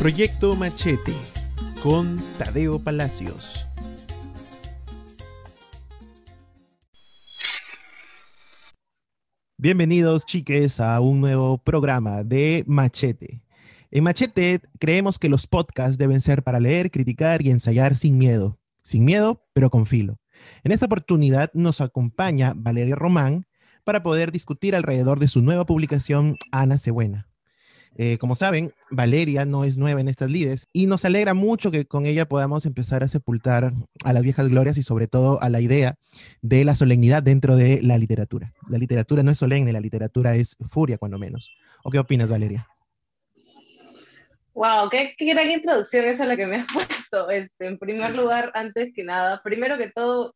[0.00, 1.12] Proyecto Machete
[1.82, 3.66] con Tadeo Palacios.
[9.58, 13.42] Bienvenidos chiques a un nuevo programa de Machete.
[13.90, 18.58] En Machete creemos que los podcasts deben ser para leer, criticar y ensayar sin miedo.
[18.82, 20.18] Sin miedo, pero con filo.
[20.64, 23.44] En esta oportunidad nos acompaña Valeria Román
[23.84, 27.29] para poder discutir alrededor de su nueva publicación Ana Cebuena.
[27.96, 31.86] Eh, como saben, Valeria no es nueva en estas lides y nos alegra mucho que
[31.86, 33.72] con ella podamos empezar a sepultar
[34.04, 35.96] a las viejas glorias y sobre todo a la idea
[36.40, 38.52] de la solemnidad dentro de la literatura.
[38.68, 41.54] La literatura no es solemne, la literatura es furia, cuando menos.
[41.82, 42.66] ¿O qué opinas, Valeria?
[44.54, 47.30] Wow, qué, gran introducción esa la que me has puesto.
[47.30, 50.34] Este, en primer lugar, antes que nada, primero que todo,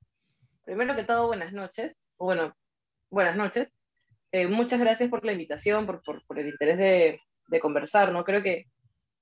[0.65, 1.95] primero que todo, buenas noches.
[2.19, 2.55] Bueno,
[3.11, 3.71] buenas noches.
[4.33, 6.03] Eh, muchas gracias por la invitación, por,
[6.37, 8.25] el interés de, de conversar, ¿no?
[8.25, 8.67] Creo que,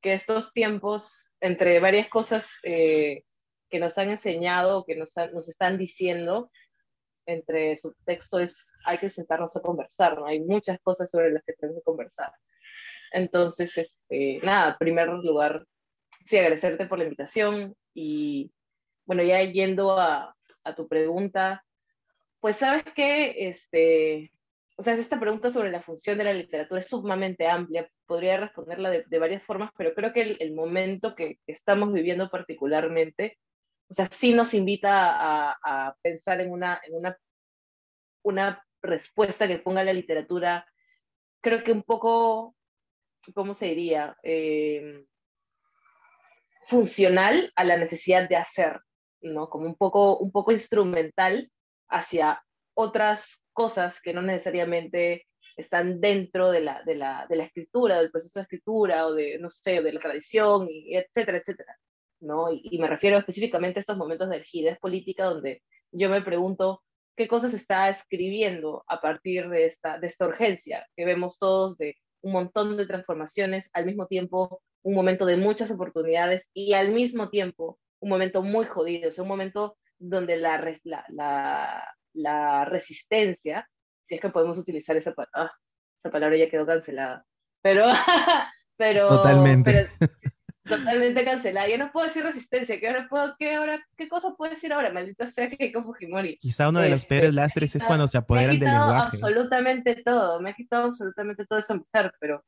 [0.01, 3.25] que estos tiempos, entre varias cosas eh,
[3.71, 6.51] que nos han enseñado, que nos, nos están diciendo,
[7.27, 10.27] entre su texto es, hay que sentarnos a conversar, ¿no?
[10.27, 12.33] Hay muchas cosas sobre las que tenemos que conversar.
[13.13, 15.65] Entonces, este, nada, en primer lugar,
[16.27, 18.53] sí, agradecerte por la invitación y,
[19.05, 21.65] bueno, ya yendo a, a tu pregunta,
[22.41, 24.33] pues sabes que, este,
[24.77, 28.91] o sea, esta pregunta sobre la función de la literatura es sumamente amplia, podría responderla
[28.91, 33.39] de, varias formas, pero creo que el, momento que, estamos viviendo particularmente,
[33.89, 36.51] o sea, sí nos invita a, pensar en,
[38.23, 40.67] una respuesta que ponga la literatura,
[41.43, 42.57] creo que un poco,
[43.35, 44.17] ¿cómo se diría?
[44.23, 45.05] Em,
[46.67, 48.81] funcional a la necesidad de hacer,
[49.21, 49.49] ¿no?
[49.51, 51.51] Como un poco, un poco instrumental
[51.89, 52.43] hacia
[52.75, 58.11] otras cosas que no necesariamente están dentro de la, de la, de la escritura, del
[58.11, 61.77] proceso de escritura o de, no sé, de la tradición, y etcétera, etcétera.
[62.21, 62.47] ¿no?
[62.53, 66.83] Y, me refiero específicamente a estos momentos de rigidez política donde yo me pregunto
[67.17, 71.97] qué cosas está escribiendo a partir de esta, de esta urgencia que vemos todos de
[72.23, 77.29] un montón de transformaciones, al mismo tiempo un momento de muchas oportunidades y al mismo
[77.29, 81.95] tiempo un momento muy jodido, es un momento donde la, la, la
[82.65, 83.69] resistencia,
[84.07, 85.51] si es que podemos utilizar esa, ah,
[85.99, 87.25] esa palabra ya quedó cancelada,
[87.63, 87.85] pero,
[88.77, 89.89] pero, totalmente.
[90.65, 91.69] totalmente cancelada.
[91.69, 94.93] Yo no puedo decir resistencia, ¿qué, ahora puedo, qué, ahora, ¿qué cosa puedo decir ahora?
[94.93, 96.39] Maldita sea que como Fujimori.
[96.39, 99.17] Quizá uno de los este, peores lastres es cuando se apoderan del lenguaje.
[99.17, 102.45] absolutamente todo, me ha quitado absolutamente todo esa mujer, pero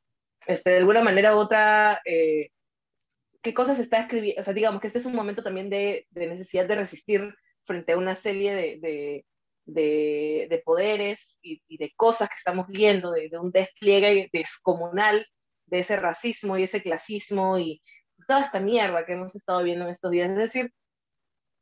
[0.47, 2.49] este, de alguna manera u otra, eh,
[3.41, 4.41] ¿qué cosas está escribiendo?
[4.41, 7.93] O sea, digamos que este es un momento también de, de necesidad de resistir frente
[7.93, 9.25] a una serie de, de,
[10.63, 15.25] poderes y, de cosas que estamos viendo, de, un despliegue descomunal
[15.65, 17.81] de ese racismo y ese clasismo y
[18.27, 20.29] toda esta mierda que hemos estado viendo en estos días.
[20.29, 20.71] Es decir,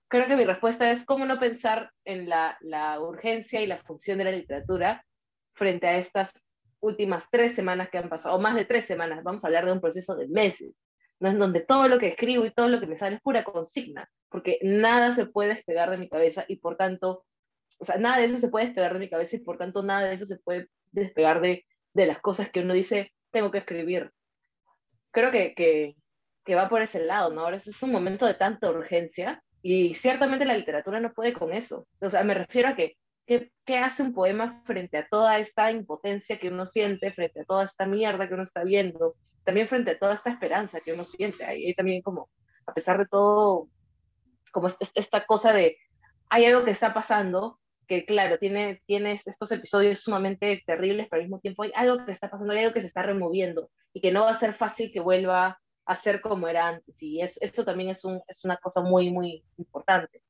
[0.08, 4.18] creo que mi respuesta es cómo no pensar en la, la urgencia y la función
[4.18, 5.06] de la literatura
[5.54, 6.32] frente a estas
[6.80, 9.72] últimas tres semanas que han pasado, o más de tres semanas, vamos a hablar de
[9.72, 10.76] un proceso de meses,
[11.20, 11.30] ¿no?
[11.30, 14.10] en donde todo lo que escribo y todo lo que me sale es pura consigna,
[14.30, 17.24] porque nada se puede despegar de mi cabeza y por tanto
[17.84, 20.08] o sea, nada de eso se puede despegar de mi cabeza y por tanto nada
[20.08, 24.10] de eso se puede despegar de, de las cosas que uno dice, tengo que escribir.
[25.12, 25.98] Creo que, que,
[26.46, 27.42] que va por ese lado, ¿no?
[27.42, 31.86] Ahora es un momento de tanta urgencia y ciertamente la literatura no puede con eso.
[32.00, 32.96] O sea, me refiero a que,
[33.28, 37.46] ¿qué, ¿qué hace un poema frente a toda esta impotencia que uno siente, frente a
[37.46, 41.04] toda esta mierda que uno está viendo, también frente a toda esta esperanza que uno
[41.04, 41.44] siente?
[41.44, 42.30] Ahí, también como,
[42.66, 43.68] a pesar de todo,
[44.54, 45.78] como esta cosa de,
[46.30, 51.28] hay algo que está pasando que claro, tiene, tiene estos episodios sumamente terribles, pero al
[51.28, 54.12] mismo tiempo hay algo que está pasando, hay algo que se está removiendo y que
[54.12, 57.02] no va a ser fácil que vuelva a ser como era antes.
[57.02, 60.22] Y es, esto también es, un, es una cosa muy, muy importante.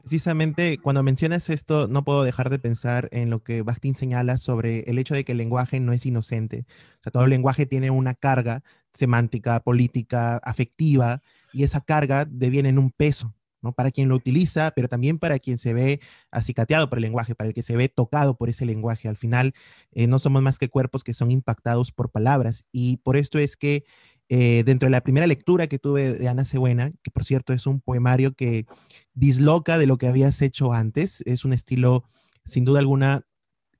[0.00, 4.80] Precisamente cuando mencionas esto, no puedo dejar de pensar en lo que Bakhtin señala sobre
[4.88, 6.64] el hecho de que el lenguaje no es inocente.
[7.00, 8.62] O sea, todo el lenguaje tiene una carga
[8.92, 11.20] semántica, política, afectiva,
[11.52, 13.34] y esa carga deviene en un peso.
[13.62, 13.72] ¿No?
[13.72, 16.00] Para quien lo utiliza, pero también para quien se ve
[16.30, 19.08] acicateado por el lenguaje, para el que se ve tocado por ese lenguaje.
[19.08, 19.54] Al final,
[19.92, 22.64] eh, no somos más que cuerpos que son impactados por palabras.
[22.72, 23.84] Y por esto es que
[24.28, 27.66] eh, dentro de la primera lectura que tuve de Ana Cebuena, que por cierto es
[27.66, 28.66] un poemario que
[29.14, 32.04] disloca de lo que habías hecho antes, es un estilo,
[32.44, 33.24] sin duda alguna,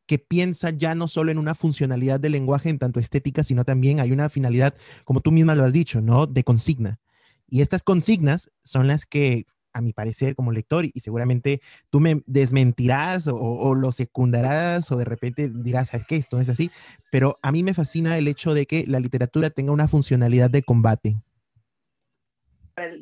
[0.06, 4.00] que piensa ya no solo en una funcionalidad del lenguaje en tanto estética, sino también
[4.00, 6.26] hay una finalidad, como tú misma lo has dicho, ¿no?
[6.26, 6.98] De consigna.
[7.46, 9.46] Y estas consignas son las que
[9.78, 11.60] a mi parecer como lector, y seguramente
[11.90, 16.16] tú me desmentirás o, lo secundarás o de repente dirás, ¿sabes qué?
[16.16, 16.70] Esto no es así,
[17.10, 20.62] pero a mí me fascina el hecho de que la literatura tenga una funcionalidad de
[20.62, 21.16] combate.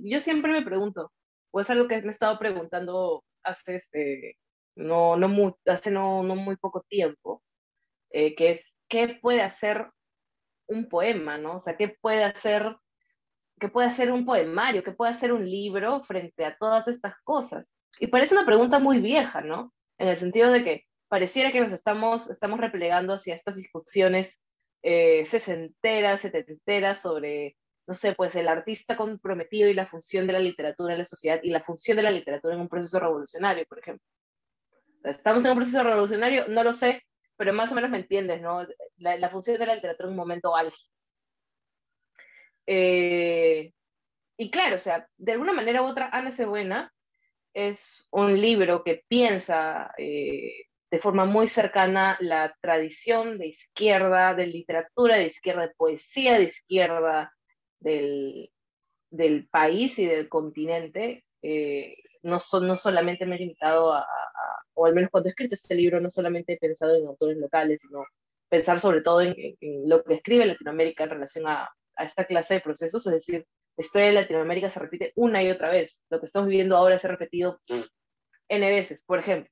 [0.02, 1.12] Yo siempre me pregunto,
[1.50, 4.36] o es algo que me he estado preguntando hace, este,
[4.74, 7.42] no, no, muy, hace no, no muy poco tiempo,
[8.10, 9.88] eh, que es, ¿qué puede hacer
[10.68, 11.56] un poema, ¿no?
[11.56, 12.76] O sea, ¿qué puede hacer
[13.58, 17.74] que puede hacer un poemario, que puede hacer un libro frente a todas estas cosas.
[17.98, 19.72] Y parece una pregunta muy vieja, ¿no?
[19.98, 24.40] En el sentido de que pareciera que nos estamos, estamos replegando hacia estas discusiones
[24.82, 27.56] eh, sesenteras, setenteras sobre,
[27.86, 31.40] no sé, pues el artista comprometido y la función de la literatura en la sociedad
[31.42, 34.06] y la función de la literatura en un proceso revolucionario, por ejemplo.
[35.04, 36.48] ¿Estamos en un proceso revolucionario?
[36.48, 37.02] No lo sé,
[37.36, 38.66] pero más o menos me entiendes, ¿no?
[38.98, 40.95] La, la función de la literatura en un momento álgido.
[42.66, 43.72] Eh,
[44.38, 46.92] y claro, o sea, de alguna manera u otra, Ana Cebuena
[47.54, 54.46] es un libro que piensa eh, de forma muy cercana la tradición de izquierda, de
[54.46, 57.32] literatura de izquierda, de poesía de izquierda
[57.80, 58.50] del,
[59.10, 61.24] del país y del continente.
[61.42, 64.06] Eh, no, son, no solamente me he limitado a,
[64.74, 67.80] o al menos cuando he escrito este libro, no solamente he pensado en autores locales,
[67.80, 68.04] sino
[68.48, 69.34] pensar sobre todo en
[69.86, 73.46] lo que escribe Latinoamérica en relación a, a esta clase de procesos, es decir,
[73.76, 76.04] la historia de Latinoamérica se repite una y otra vez.
[76.08, 77.60] Lo que estamos viviendo ahora se ha repetido
[78.48, 79.50] N veces, por ejemplo.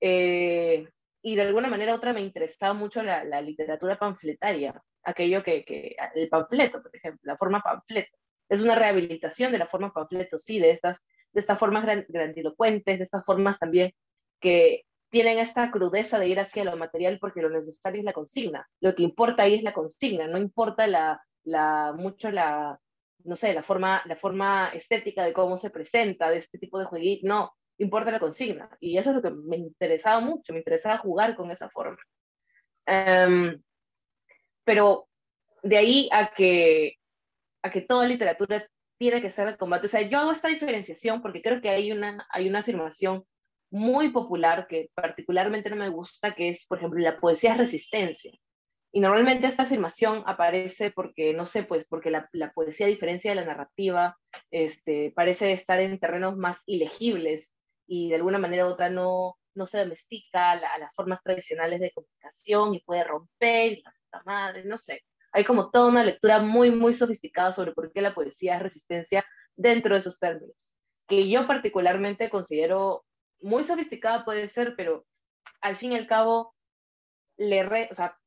[0.00, 0.88] Eh,
[1.22, 5.94] y de alguna manera u otra me interesaba mucho la, literatura panfletaria, aquello que, que,
[6.16, 8.16] el panfleto, por ejemplo, la forma panfleto.
[8.48, 10.98] Es una rehabilitación de la forma panfleto, sí, de estas,
[11.32, 13.92] de estas formas grandilocuentes, de estas formas también
[14.40, 18.68] que tienen esta crudeza de ir hacia lo material porque lo necesario es la consigna.
[18.80, 22.78] Lo que importa ahí es la consigna, no importa la, la, mucho la,
[23.24, 26.84] no sé, la forma, la forma estética de cómo se presenta, de este tipo de
[26.84, 28.68] jueguito, no, importa la consigna.
[28.80, 31.98] Y eso es lo que me interesaba mucho, me interesaba jugar con esa forma.
[32.86, 33.60] Em,
[34.64, 35.08] pero
[35.62, 36.94] de ahí a que,
[37.62, 38.66] a que toda literatura
[38.98, 39.86] tiene que ser de combate.
[39.86, 43.24] O sea, yo hago esta diferenciación porque creo que hay una, hay una afirmación
[43.70, 48.32] muy popular que particularmente no me gusta, que es, por ejemplo, la poesía es resistencia.
[48.94, 53.36] Y normalmente esta afirmación aparece porque, no sé, pues porque la, poesía, a diferencia de
[53.36, 54.18] la narrativa,
[54.50, 57.54] este, parece estar en terrenos más ilegibles
[57.86, 61.90] y de alguna manera u otra no, no se domestica a, las formas tradicionales de
[61.92, 65.02] comunicación y puede romper, y la madre, no sé.
[65.32, 69.24] Hay como toda una lectura muy, muy sofisticada sobre por qué la poesía es resistencia
[69.56, 70.74] dentro de esos términos,
[71.08, 73.06] que yo particularmente considero
[73.40, 75.06] muy sofisticada puede ser, pero
[75.62, 76.54] al fin y al cabo,
[77.38, 78.18] le re, o sea,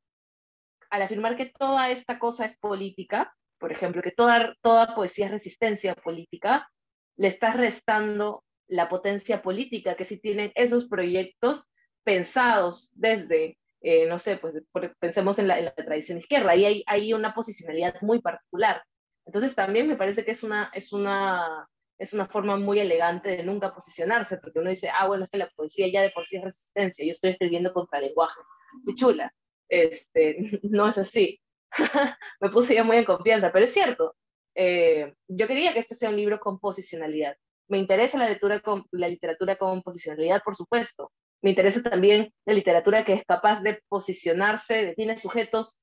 [0.96, 5.32] al afirmar que toda esta cosa es política, por ejemplo, que toda, toda poesía es
[5.32, 6.68] resistencia política,
[7.16, 11.64] le está restando la potencia política que si tienen esos proyectos
[12.02, 14.54] pensados desde, eh, no sé, pues
[14.98, 18.82] pensemos en la, en la, tradición izquierda, y hay, hay una posicionalidad muy particular.
[19.26, 23.42] Entonces también me parece que es una, es una, es una forma muy elegante de
[23.42, 26.36] nunca posicionarse, porque uno dice, ah, bueno, es que la poesía ya de por sí
[26.36, 28.40] es resistencia, yo estoy escribiendo contra lenguaje.
[28.84, 29.32] Muy chula
[29.68, 31.40] este, no es así.
[32.40, 34.14] Me puse ya muy en confianza, pero es cierto.
[34.54, 37.36] Eh, yo quería que este sea un libro con posicionalidad.
[37.68, 41.12] Me interesa la, lectura con, la literatura con posicionalidad, por supuesto.
[41.42, 45.78] Me interesa también la literatura que es capaz de posicionarse, tiene sujetos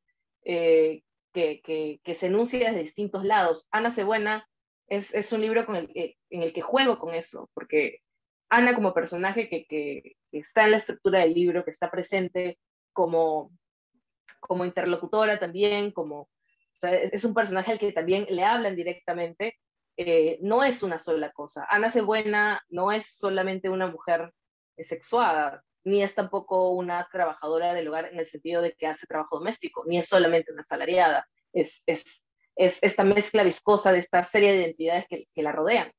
[0.46, 1.02] eh,
[1.34, 3.68] que, que, que, se enuncian desde distintos lados.
[3.72, 4.48] Ana Cebuena
[4.88, 8.00] es, es un libro con el en el que juego con eso, porque
[8.50, 12.60] Ana como personaje que, que, está en la estructura del libro, que está presente
[12.92, 13.52] como,
[14.48, 16.30] como interlocutora también, como,
[16.82, 19.58] es, un personaje al que también le hablan directamente,
[19.98, 21.66] eh, no es una sola cosa.
[21.70, 24.34] Ana Cebuena no es solamente una mujer
[24.78, 29.38] sexuada, ni es tampoco una trabajadora del hogar en el sentido de que hace trabajo
[29.38, 34.54] doméstico, ni es solamente una asalariada, es, es, es esta mezcla viscosa de esta serie
[34.54, 35.92] de identidades que, que, la rodean.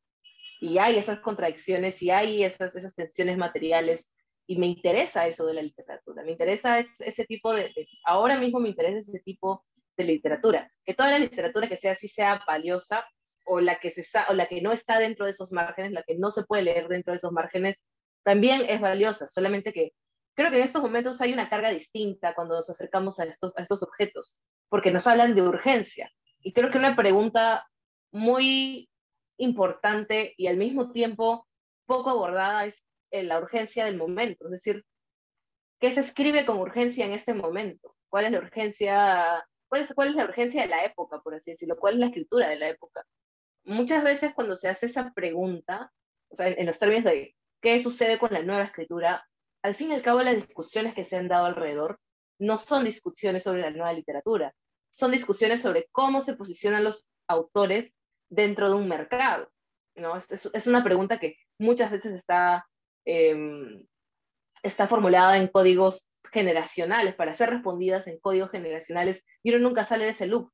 [0.61, 4.14] Y hay esas contradicciones y hay esas, esas tensiones materiales
[4.47, 7.73] y me interesa eso de la literatura, me interesa ese, tipo de,
[8.05, 9.65] ahora mismo me interesa ese tipo
[9.97, 13.07] de literatura, que toda la literatura que sea así sea valiosa
[13.47, 16.17] o la que, se, o la que no está dentro de esos márgenes, la que
[16.17, 17.83] no se puede leer dentro de esos márgenes,
[18.23, 19.93] también es valiosa, solamente que
[20.35, 23.63] creo que en estos momentos hay una carga distinta cuando nos acercamos a estos, a
[23.63, 26.11] estos objetos, porque nos hablan de urgencia.
[26.41, 27.67] Y creo que una pregunta
[28.13, 28.89] muy
[29.39, 31.47] importante y al mismo tiempo
[31.87, 32.83] poco abordada es
[33.23, 34.85] la urgencia del momento, es decir,
[35.81, 37.95] ¿qué se escribe con urgencia en este momento?
[38.09, 41.53] ¿Cuál es la urgencia, cuál es, cuál es la urgencia de la época, por así
[41.53, 41.77] decirlo?
[41.77, 43.05] ¿Cuál es la escritura de la época?
[43.65, 45.91] Muchas veces cuando se hace esa pregunta,
[46.29, 49.27] o sea, en los términos de qué sucede con la nueva escritura,
[49.63, 51.99] al fin y al cabo las discusiones que se han dado alrededor
[52.39, 54.55] no son discusiones sobre la nueva literatura,
[54.91, 57.95] son discusiones sobre cómo se posicionan los autores
[58.29, 59.49] dentro de un mercado.
[59.97, 60.17] ¿no?
[60.17, 62.67] Es, es una pregunta que muchas veces está,
[63.05, 63.87] em,
[64.63, 70.05] está formulada en códigos generacionales, para ser respondidas en códigos generacionales, y uno nunca sale
[70.05, 70.51] de ese loop.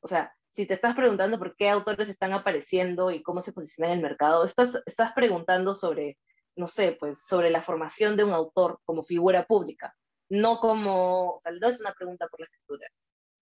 [0.00, 3.92] O sea, si te estás preguntando por qué autores están apareciendo y cómo se posicionan
[3.92, 6.16] en el mercado, estás, estás preguntando sobre,
[6.56, 9.94] no sé, pues sobre la formación de un autor como figura pública,
[10.30, 12.88] no como, o sea, no es una pregunta por la escritura.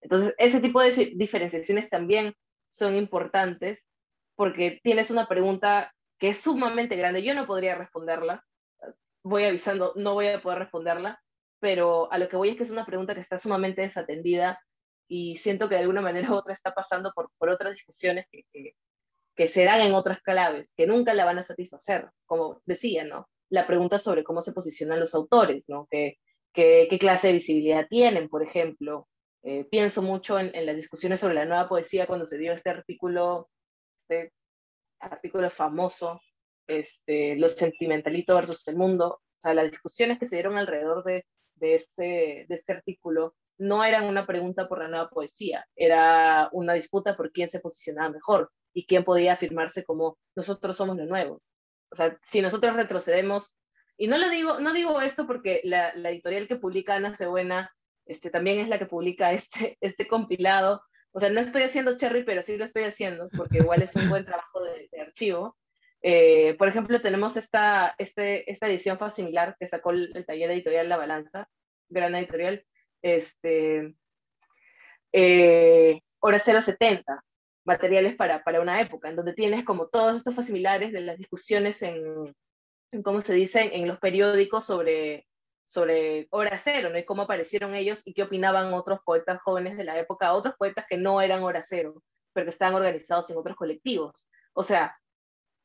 [0.01, 2.35] Entonces, ese tipo de diferenciaciones también
[2.69, 3.85] son importantes
[4.37, 7.23] porque tienes una pregunta que es sumamente grande.
[7.23, 8.45] Yo no podría responderla,
[9.25, 11.21] voy avisando, no voy a poder responderla,
[11.59, 14.61] pero a lo que voy es que es una pregunta que está sumamente desatendida
[15.09, 18.45] y siento que de alguna manera u otra está pasando por, por otras discusiones que,
[19.35, 23.29] que, se dan en otras claves, que nunca la van a satisfacer, como decía, ¿no?
[23.49, 25.87] La pregunta sobre cómo se posicionan los autores, ¿no?
[25.91, 26.19] ¿Qué,
[26.53, 29.09] qué, qué clase de visibilidad tienen, por ejemplo?
[29.43, 32.71] Eh, pienso mucho en, en, las discusiones sobre la nueva poesía cuando se dio este
[32.71, 33.49] artículo,
[33.99, 34.33] este
[35.05, 36.21] artículo famoso,
[36.67, 41.25] este, Los sentimentalitos versus el mundo, o sea, las discusiones que se dieron alrededor de
[41.57, 46.73] de este, de este artículo no eran una pregunta por la nueva poesía, era una
[46.75, 51.41] disputa por quién se posicionaba mejor y quién podía afirmarse como nosotros somos lo nuevo.
[51.91, 53.57] O sea, si nosotros retrocedemos,
[53.97, 57.71] y no lo digo, no digo esto porque la, editorial que publica Ana Cebuena
[58.07, 60.83] este, también es la que publica este, este compilado.
[61.17, 64.09] O sea, no estoy haciendo cherry, pero sí lo estoy haciendo porque igual es un
[64.09, 65.57] buen trabajo de, de archivo.
[66.03, 70.97] Eh, por ejemplo, tenemos esta, este, esta edición similar que sacó el, taller editorial La
[70.97, 71.49] Balanza,
[71.89, 72.65] gran editorial,
[73.01, 73.95] este,
[75.13, 77.25] eh, Hora 070,
[77.65, 81.81] materiales para, para una época, en donde tienes como todos estos facimilares de las discusiones
[81.83, 82.35] en,
[82.91, 85.29] en cómo se dice, en los periódicos sobre,
[85.75, 86.99] sobre Hora Cero, ¿no?
[86.99, 90.87] Y cómo aparecieron ellos y qué opinaban otros poetas jóvenes de la época, otros poetas
[90.89, 92.01] que no eran Hora Cero,
[92.33, 94.29] pero que estaban organizados en otros colectivos.
[94.53, 94.97] O sea,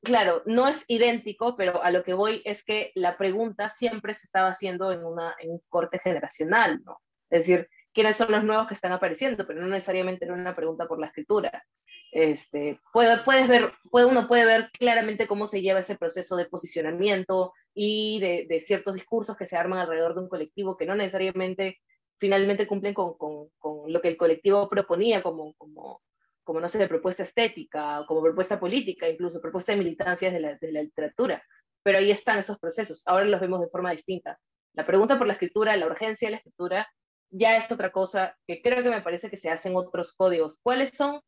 [0.04, 4.26] claro, no es idéntico, pero a lo que voy es que la pregunta siempre se
[4.26, 7.00] estaba haciendo en, una, en un corte generacional, ¿no?
[7.30, 9.46] Es decir, ¿quiénes son los nuevos que están apareciendo?
[9.46, 11.64] Pero no necesariamente era una pregunta por la escritura.
[12.12, 16.46] Este, puede, puedes ver, puede, uno puede ver claramente cómo se lleva ese proceso de
[16.46, 21.78] posicionamiento y de, ciertos discursos que se arman alrededor de un colectivo que no necesariamente
[22.18, 26.02] finalmente cumplen con, con, con lo que el colectivo proponía como, como,
[26.44, 30.72] como no sé, propuesta estética, como propuesta política, incluso propuesta de militancias de la, de
[30.72, 31.44] la literatura.
[31.84, 33.04] Pero ahí están esos procesos.
[33.06, 34.38] Ahora los vemos de forma distinta.
[34.74, 36.88] La pregunta por la escritura, la urgencia de la escritura,
[37.30, 40.60] ya es otra cosa que creo que me parece que se hacen otros códigos.
[40.62, 41.22] ¿Cuáles son?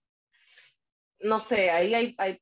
[1.24, 2.42] No sé, ahí hay,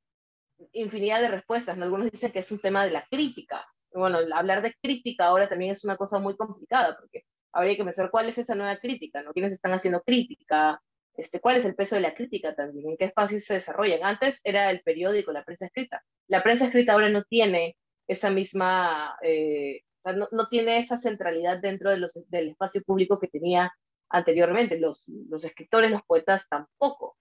[0.74, 1.78] infinidad de respuestas.
[1.78, 1.86] ¿no?
[1.86, 3.66] Algunos dicen que es un tema de la crítica.
[3.94, 8.12] Bueno, hablar de crítica ahora también es una cosa muy complicada, porque habría que pensar
[8.12, 9.34] cuál es esa nueva crítica, ¿no?
[9.34, 10.80] ¿Quiénes están haciendo crítica?
[11.16, 14.04] Este, cuál es el peso de la crítica también, en qué espacios se desarrollan.
[14.04, 16.04] Antes era el periódico, la prensa escrita.
[16.28, 17.76] La prensa escrita ahora no tiene
[18.08, 19.82] esa misma, eh,
[20.16, 23.74] no, no, tiene esa centralidad dentro de los, del espacio público que tenía
[24.10, 24.80] anteriormente.
[24.80, 27.18] Los, los escritores, los poetas tampoco.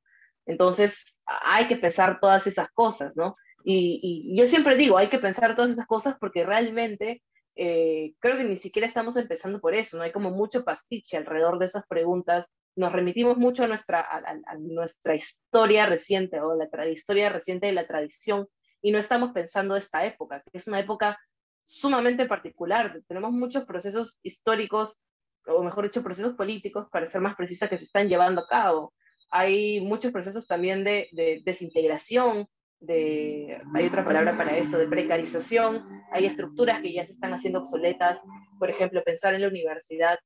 [0.48, 3.36] Entonces, hay que pensar todas esas cosas, ¿no?
[3.64, 7.22] Y, yo siempre digo, hay que pensar todas esas cosas porque realmente
[7.54, 10.02] eh, creo que ni siquiera estamos empezando por eso, ¿no?
[10.02, 12.46] Hay como mucho pastiche alrededor de esas preguntas
[12.78, 17.88] nos remitimos mucho a nuestra, a, nuestra historia reciente o la historia reciente de la
[17.88, 18.46] tradición
[18.80, 21.18] y no estamos pensando esta época, que es una época
[21.64, 23.02] sumamente particular.
[23.08, 25.02] Tenemos muchos procesos históricos,
[25.46, 28.94] o mejor dicho, procesos políticos, para ser más precisa, que se están llevando a cabo.
[29.30, 32.48] Hay muchos procesos también de, de desintegración,
[32.80, 37.60] de, hay otra palabra para esto, de precarización, hay estructuras que ya se están haciendo
[37.60, 38.20] obsoletas,
[38.58, 40.18] por ejemplo, pensar en la universidad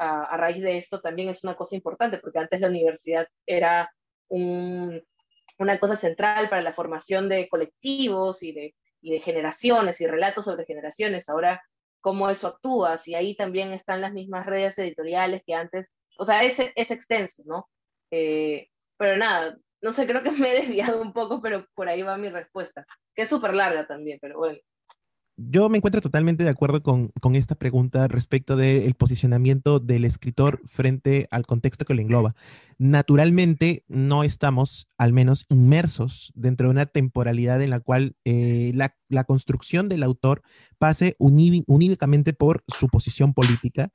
[0.00, 3.92] a, raíz de esto también es una cosa importante, porque antes la universidad era
[4.30, 10.46] una cosa central para la formación de colectivos y de, y de generaciones y relatos
[10.46, 11.28] sobre generaciones.
[11.28, 11.62] Ahora,
[12.00, 16.42] cómo eso actúa, si ahí también están las mismas redes editoriales que antes, o sea,
[16.42, 17.68] es, es extenso, ¿no?
[18.10, 22.02] Eh, pero nada, no sé, creo que me he desviado un poco, pero por ahí
[22.02, 24.58] va mi respuesta, que es súper larga también, pero bueno
[25.48, 31.28] yo me encuentro totalmente de acuerdo con, esta pregunta respecto del posicionamiento del escritor frente
[31.30, 32.34] al contexto que lo engloba.
[32.78, 39.24] Naturalmente, no estamos, al menos, inmersos dentro de una temporalidad en la cual eh, la,
[39.24, 40.42] construcción del autor
[40.78, 43.92] pase uníficamente por su posición política,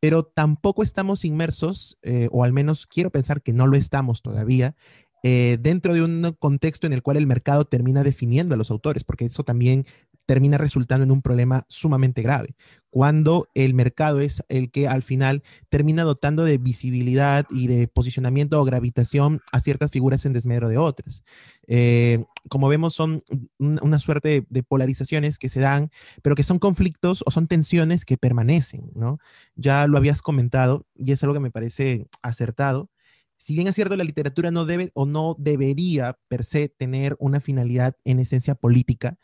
[0.00, 4.76] pero tampoco estamos inmersos, eh, o al menos quiero pensar que no lo estamos todavía,
[5.24, 9.02] eh, dentro de un contexto en el cual el mercado termina definiendo a los autores,
[9.02, 9.84] porque eso también
[10.28, 12.54] termina resultando en un problema sumamente grave,
[12.90, 18.60] cuando el mercado es el que al final termina dotando de visibilidad y de posicionamiento
[18.60, 21.22] o gravitación a ciertas figuras en desmedro de otras.
[21.66, 23.22] Eh, como vemos, son
[23.58, 28.18] una suerte de, polarizaciones que se dan, pero que son conflictos o son tensiones que
[28.18, 29.20] permanecen, ¿no?
[29.54, 32.90] Ya lo habías comentado y es algo que me parece acertado.
[33.38, 37.40] Si bien es cierto, la literatura no debe o no debería per se tener una
[37.40, 39.16] finalidad en esencia política,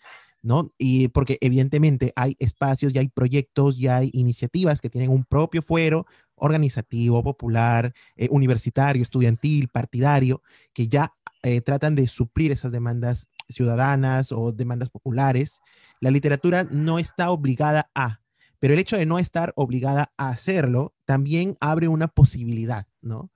[0.45, 0.73] ¿no?
[0.79, 5.63] Y porque evidentemente hay espacios y hay proyectos y hay iniciativas que tienen un propio
[5.63, 10.43] fuero organizativo, popular, eh, universitario, estudiantil, partidario,
[10.75, 15.61] que ya eh, tratan de suplir esas demandas ciudadanas o demandas populares.
[16.01, 18.21] La literatura no está obligada a,
[18.59, 23.31] pero el hecho de no estar obligada a hacerlo también abre una posibilidad, ¿no?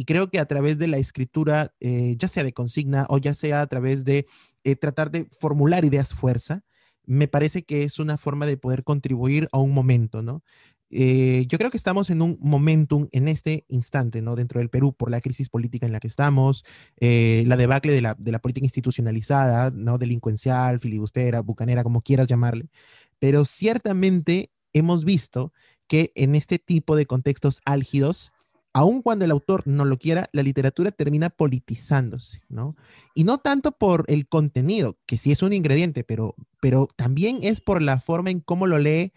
[0.00, 3.34] Y creo que a través de la escritura, eh, ya sea de consigna o ya
[3.34, 4.24] sea a través de
[4.64, 6.64] eh, tratar de formular ideas fuerza,
[7.04, 10.42] me parece que es una forma de poder contribuir a un momento, ¿no?
[10.88, 14.36] Eh, yo creo que estamos en un momentum en este instante, ¿no?
[14.36, 16.64] Dentro del Perú, por la crisis política en la que estamos,
[16.98, 19.98] la debacle de la, de la, política institucionalizada, ¿no?
[19.98, 22.70] Delincuencial, filibustera, bucanera, como quieras llamarle.
[23.18, 25.52] Pero ciertamente hemos visto
[25.88, 28.32] que en este tipo de contextos álgidos,
[28.72, 32.76] aun cuando el autor no lo quiera, la literatura termina politizándose, ¿no?
[33.14, 37.60] Y no tanto por el contenido, que sí es un ingrediente, pero, pero también es
[37.60, 39.12] por la forma en cómo lo lee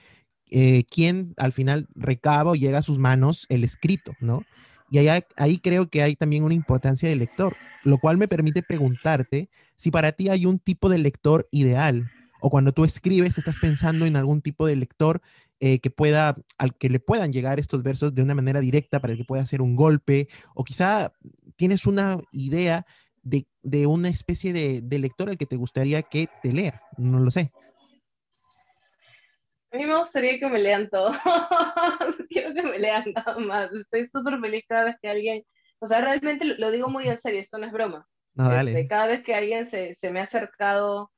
[0.49, 4.43] eh, quien al final recaba o llega a sus manos el escrito, ¿no?
[4.89, 8.61] Y ahí, ahí creo que hay también una importancia del lector, lo cual me permite
[8.61, 13.59] preguntarte si para ti hay un tipo de lector ideal, o cuando tú escribes estás
[13.59, 15.21] pensando en algún tipo de lector
[15.65, 19.13] eh, que pueda, al que le puedan llegar estos versos de una manera directa para
[19.13, 21.13] el que pueda hacer un golpe, o quizá
[21.55, 22.85] tienes una idea
[23.21, 27.17] de, de una especie de, de, lector al que te gustaría que te lea, no
[27.17, 27.49] lo sé.
[29.71, 31.13] A mí me gustaría que me lean todo,
[32.29, 35.45] quiero que me lean nada más, estoy súper feliz cada vez que alguien,
[35.79, 38.05] o sea, realmente lo, digo muy en serio, esto no es broma.
[38.33, 38.71] No, dale.
[38.71, 41.09] Este, cada vez que alguien se, se me ha acercado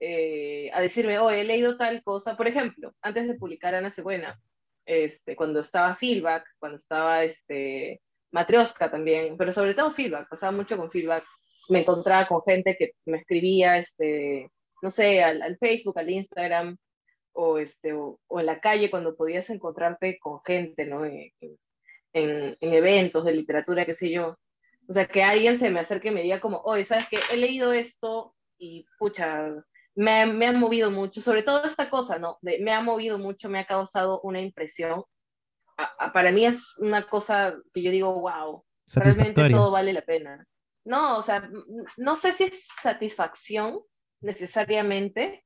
[0.00, 2.36] eh, a decirme, oh, he leído tal cosa.
[2.36, 4.40] Por ejemplo, antes de publicar Ana Buena,
[4.86, 10.76] este, cuando estaba Feedback, cuando estaba este, Matrioska también, pero sobre todo Feedback, pasaba mucho
[10.76, 11.24] con Feedback,
[11.68, 14.50] me encontraba con gente que me escribía, este,
[14.82, 16.76] no sé, al, Facebook, al Instagram,
[17.32, 21.04] o, este, o, en la calle cuando podías encontrarte con gente, ¿no?
[21.04, 24.38] En, en, en, eventos de literatura, qué sé yo.
[24.88, 27.18] O sea, que alguien se me acerque y me diga como, oye, ¿sabes qué?
[27.32, 29.52] He leído esto y, pucha,
[29.98, 32.38] me, me ha movido mucho, sobre todo esta cosa, ¿no?
[32.40, 35.02] me ha movido mucho, me ha causado una impresión.
[36.14, 40.46] para mí es una cosa que yo digo, wow, realmente todo vale la pena.
[40.84, 41.50] No, o sea,
[41.96, 43.80] no sé si es satisfacción
[44.20, 45.44] necesariamente,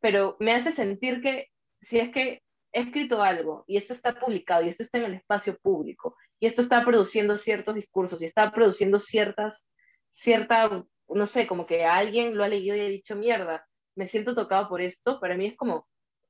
[0.00, 4.64] pero me hace sentir que si es que he escrito algo y esto está publicado
[4.64, 8.50] y esto está en el espacio público y esto está produciendo ciertos discursos y está
[8.50, 9.64] produciendo ciertas,
[10.10, 13.64] cierta, no sé, como que alguien lo ha leído y ha dicho mierda,
[13.96, 15.86] me siento tocado por esto, para mí es como,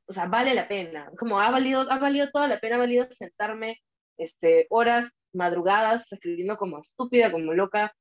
[0.07, 3.07] o sea, vale la pena, como ha valido, ha valido toda la pena, ha valido
[3.11, 3.81] sentarme
[4.19, 7.95] este, horas, madrugadas, escribiendo como estúpida, como loca,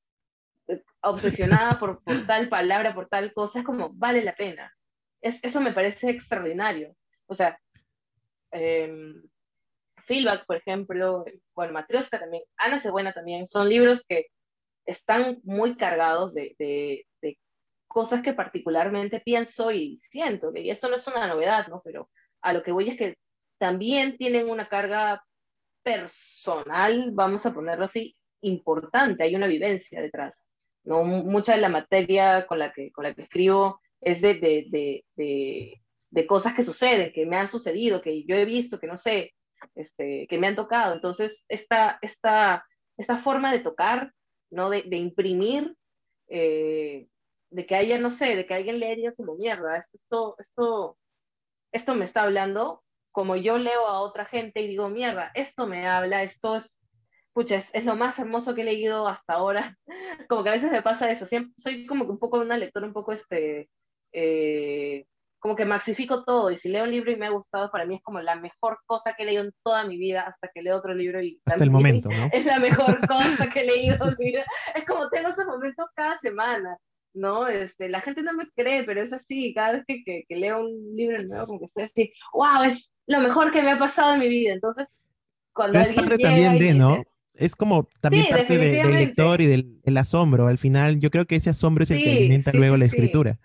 [0.67, 4.73] eh, obsesionada por, por tal palabra, por tal cosa, es como, vale la pena.
[5.21, 6.95] Es, eso me parece extraordinario.
[7.27, 7.59] O sea,
[8.51, 8.91] eh,
[10.05, 14.27] Feedback, por ejemplo, bueno, Matrioska también, Ana Cebuena también, son libros que
[14.85, 17.05] están muy cargados de, de,
[17.91, 21.81] cosas que particularmente pienso y siento, que esto no es una novedad, ¿no?
[21.83, 22.09] Pero
[22.41, 23.17] a lo que voy es que
[23.57, 25.23] también tienen una carga
[25.83, 30.47] personal, vamos a ponerlo así, importante, hay una vivencia detrás,
[30.83, 31.03] ¿no?
[31.03, 35.81] Mucha de la materia con la que, con la que escribo es de, de, de,
[36.09, 39.33] de, cosas que suceden, que me han sucedido, que yo he visto, que no sé,
[39.75, 40.95] este, que me han tocado.
[40.95, 42.65] Entonces, esta, esta,
[42.97, 44.11] esta forma de tocar,
[44.49, 44.69] ¿no?
[44.69, 45.75] de, de imprimir,
[46.29, 47.07] eh,
[47.51, 50.97] de que haya, no sé, de que alguien le diga como mierda, esto, esto, esto,
[51.71, 55.85] esto me está hablando, como yo leo a otra gente y digo, mierda, esto me
[55.85, 56.79] habla, esto es,
[57.33, 59.77] pucha, es, lo más hermoso que he leído hasta ahora.
[60.29, 62.87] Como que a veces me pasa eso, siempre, soy como que un poco una lectora
[62.87, 63.69] un poco este,
[64.13, 65.05] eh,
[65.39, 67.95] como que maxifico todo y si leo un libro y me ha gustado, para mí
[67.95, 70.77] es como la mejor cosa que he leído en toda mi vida hasta que leo
[70.77, 71.41] otro libro y...
[71.45, 72.29] Hasta el momento, ¿no?
[72.31, 74.45] Es la mejor cosa que he leído en mi vida.
[74.75, 76.77] Es como tengo esos momentos cada semana.
[77.13, 77.47] ¿No?
[77.47, 80.95] Este, la gente no me cree, pero es así, cada vez que, que, leo un
[80.95, 84.19] libro nuevo, como que estoy así, wow, es lo mejor que me ha pasado en
[84.19, 84.53] mi vida.
[84.53, 84.97] Entonces,
[85.53, 87.03] cuando es parte también de, ¿no?
[87.33, 90.47] es como también parte del lector y del asombro.
[90.47, 93.39] Al final, yo creo que ese asombro es el que alimenta luego la escritura.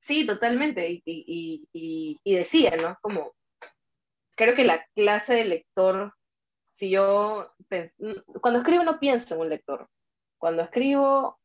[0.00, 1.02] Sí, totalmente.
[1.04, 2.98] Y, y, decía, ¿no?
[3.00, 3.32] Como,
[4.36, 6.14] creo que la clase de lector,
[6.70, 7.52] si yo,
[8.40, 9.88] cuando escribo no pienso en un lector.
[10.38, 11.38] Cuando escribo,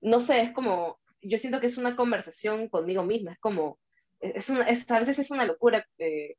[0.00, 3.78] no sé, es como, yo siento que es una conversación conmigo misma, es como,
[4.20, 5.86] es una, a veces es una locura.
[5.98, 6.36] Eh,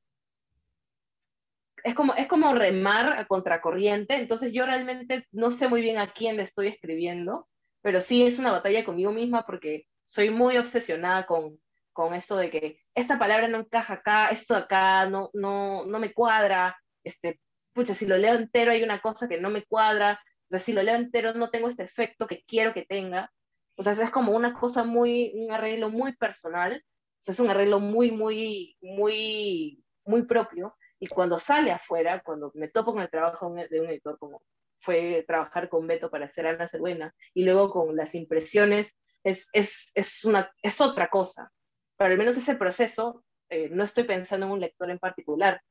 [1.84, 6.13] es como, es como remar a contracorriente, entonces yo realmente no sé muy bien a
[6.13, 7.47] quién le estoy escribiendo,
[7.82, 11.60] pero sí es una batalla conmigo misma porque soy muy obsesionada con,
[11.93, 16.13] con esto de que esta palabra no encaja acá, esto acá no, no, no me
[16.13, 17.39] cuadra, este,
[17.74, 20.74] pucha, si lo leo entero hay una cosa que no me cuadra, o sea, si
[20.74, 23.32] lo leo entero no tengo este efecto que quiero que tenga,
[23.75, 27.49] o sea, es como una cosa muy, un arreglo muy personal, o sea, es un
[27.49, 33.10] arreglo muy, muy, muy, muy propio, y cuando sale afuera, cuando me topo con el
[33.10, 34.41] trabajo de un editor como
[34.81, 39.91] fue trabajar con Beto para hacer Ana Cerbuena, y luego con las impresiones es, es,
[39.95, 41.51] es, una, es otra cosa.
[41.97, 45.62] Pero al menos ese proceso, eh, no estoy pensando en un lector en particular.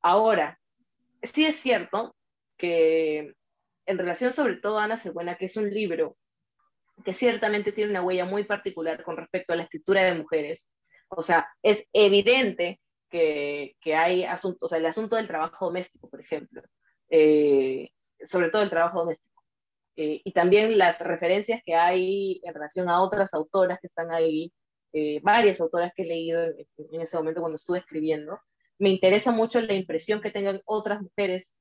[0.00, 0.58] Ahora,
[1.22, 2.16] sí es cierto
[2.56, 3.34] que
[3.86, 6.16] en relación sobre todo a Ana Cebuena, que es un libro
[7.04, 10.68] que ciertamente tiene una huella muy particular con respecto a la escritura de mujeres,
[11.08, 12.80] o sea, es evidente
[13.10, 16.62] que, que hay asuntos, o sea, el asunto del trabajo doméstico, por ejemplo,
[17.10, 17.90] eh,
[18.24, 19.34] sobre todo el trabajo doméstico
[19.96, 24.52] eh, y también las referencias que hay en relación a otras autoras que están ahí,
[24.92, 28.40] eh, varias autoras que he leído en, ese momento cuando estuve escribiendo.
[28.78, 31.56] Me interesa mucho la impresión que tengan otras mujeres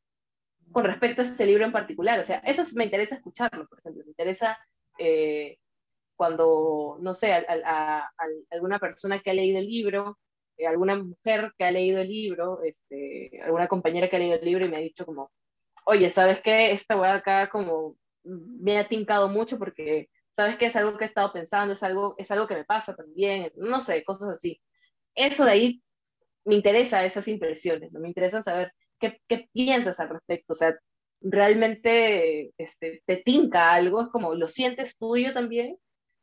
[0.72, 2.20] con respecto a este libro en particular.
[2.20, 4.04] O sea, eso me interesa escucharlo, por ejemplo.
[4.04, 4.58] Me interesa
[4.98, 5.58] eh,
[6.16, 8.10] cuando, no sé, a,
[8.52, 10.18] alguna persona que ha leído el libro,
[10.68, 14.66] alguna mujer que ha leído el libro, este, alguna compañera que ha leído el libro
[14.66, 15.32] y me ha dicho como,
[15.86, 16.72] oye, ¿sabes qué?
[16.72, 21.08] Esta weá acá como me ha tincado mucho porque, ¿sabes que Es algo que he
[21.08, 24.62] estado pensando, es algo, es algo que me pasa también, no sé, cosas así.
[25.16, 25.84] Eso de ahí
[26.46, 28.00] me interesa esas impresiones, ¿no?
[28.00, 30.78] me interesa saber qué, qué piensas al respecto, o sea,
[31.24, 35.78] realmente este, te tinca algo, es como, ¿lo sientes tuyo también?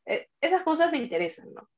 [0.06, 1.68] Eh, esas cosas me interesan, ¿no?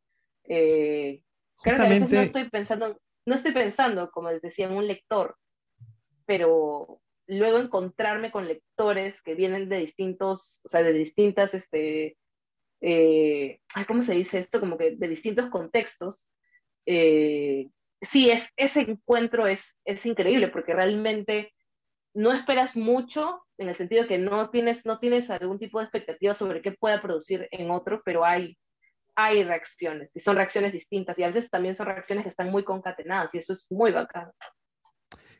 [0.44, 1.22] Eh,
[1.62, 4.86] creo que a veces no estoy pensando, no estoy pensando, como les decía, en un
[4.86, 5.36] lector,
[6.26, 12.16] pero luego encontrarme con lectores que vienen de distintos, o sea, de distintas, este,
[12.80, 14.58] eh, ¿cómo se dice esto?
[14.58, 16.28] Como que de distintos contextos.
[16.84, 17.68] Eh,
[18.00, 21.52] sí, es, ese encuentro es, es increíble porque realmente
[22.14, 26.34] no esperas mucho en el sentido que no tienes, no tienes algún tipo de expectativa
[26.34, 28.56] sobre qué pueda producir en otro, pero hay,
[29.14, 32.64] hay reacciones y son reacciones distintas y a veces también son reacciones que están muy
[32.64, 34.30] concatenadas y eso es muy bacán.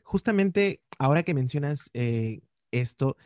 [0.02, 3.16] Justamente ahora que mencionas eh, esto,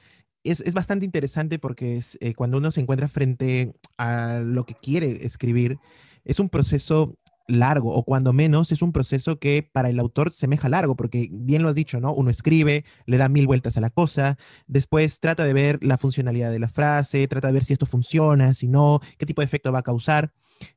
[0.45, 5.25] es, bastante interesante porque es, eh, cuando uno se encuentra frente a lo que quiere
[5.25, 5.79] escribir,
[6.25, 10.69] es un proceso largo, o cuando menos es un proceso que para el autor semeja
[10.69, 12.13] largo, porque bien lo has dicho, ¿no?
[12.13, 16.51] Uno escribe, le da mil vueltas a la cosa, después trata de ver la funcionalidad
[16.51, 19.73] de la frase, trata de ver si esto funciona, si no, qué tipo de efecto
[19.73, 20.33] va a causar.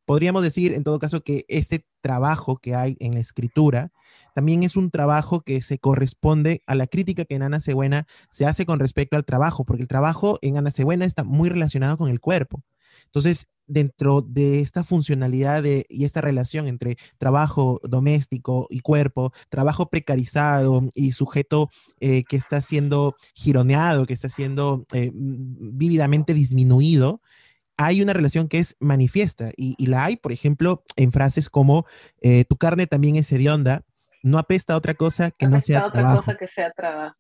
[0.05, 3.91] Podríamos decir, en todo caso, que este trabajo que hay en la escritura
[4.36, 8.45] también es un trabajo que se corresponde a la crítica que en Ana Cebuena se
[8.45, 12.10] hace con respecto al trabajo, porque el trabajo en Ana Cebuena está muy relacionado con
[12.10, 12.63] el cuerpo.
[13.09, 20.89] Entonces, dentro de esta funcionalidad y esta relación entre trabajo doméstico y cuerpo, trabajo precarizado
[20.95, 21.69] y sujeto
[21.99, 27.21] eh, que está siendo gironeado, que está siendo eh, vívidamente disminuido,
[27.77, 31.85] hay una relación que es manifiesta y, la hay, por ejemplo, en frases como
[32.21, 33.85] eh, tu carne también es hedionda,
[34.21, 37.15] no apesta a otra cosa que no sea otra cosa que sea trabajo.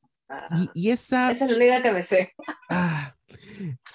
[0.73, 1.31] y, esa...
[1.31, 2.33] Esa es la única que me sé.
[2.69, 3.15] Ah,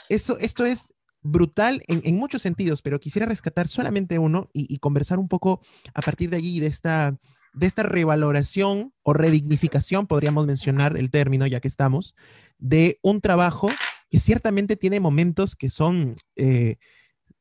[0.09, 0.94] eso, esto es
[1.25, 5.61] brutal en, muchos sentidos, pero quisiera rescatar solamente uno y, conversar un poco
[5.95, 7.17] a partir de allí de esta,
[7.55, 12.15] de esta revaloración o redignificación, podríamos mencionar el término ya que estamos,
[12.59, 13.71] de un trabajo
[14.11, 16.77] que ciertamente tiene momentos que son, eh,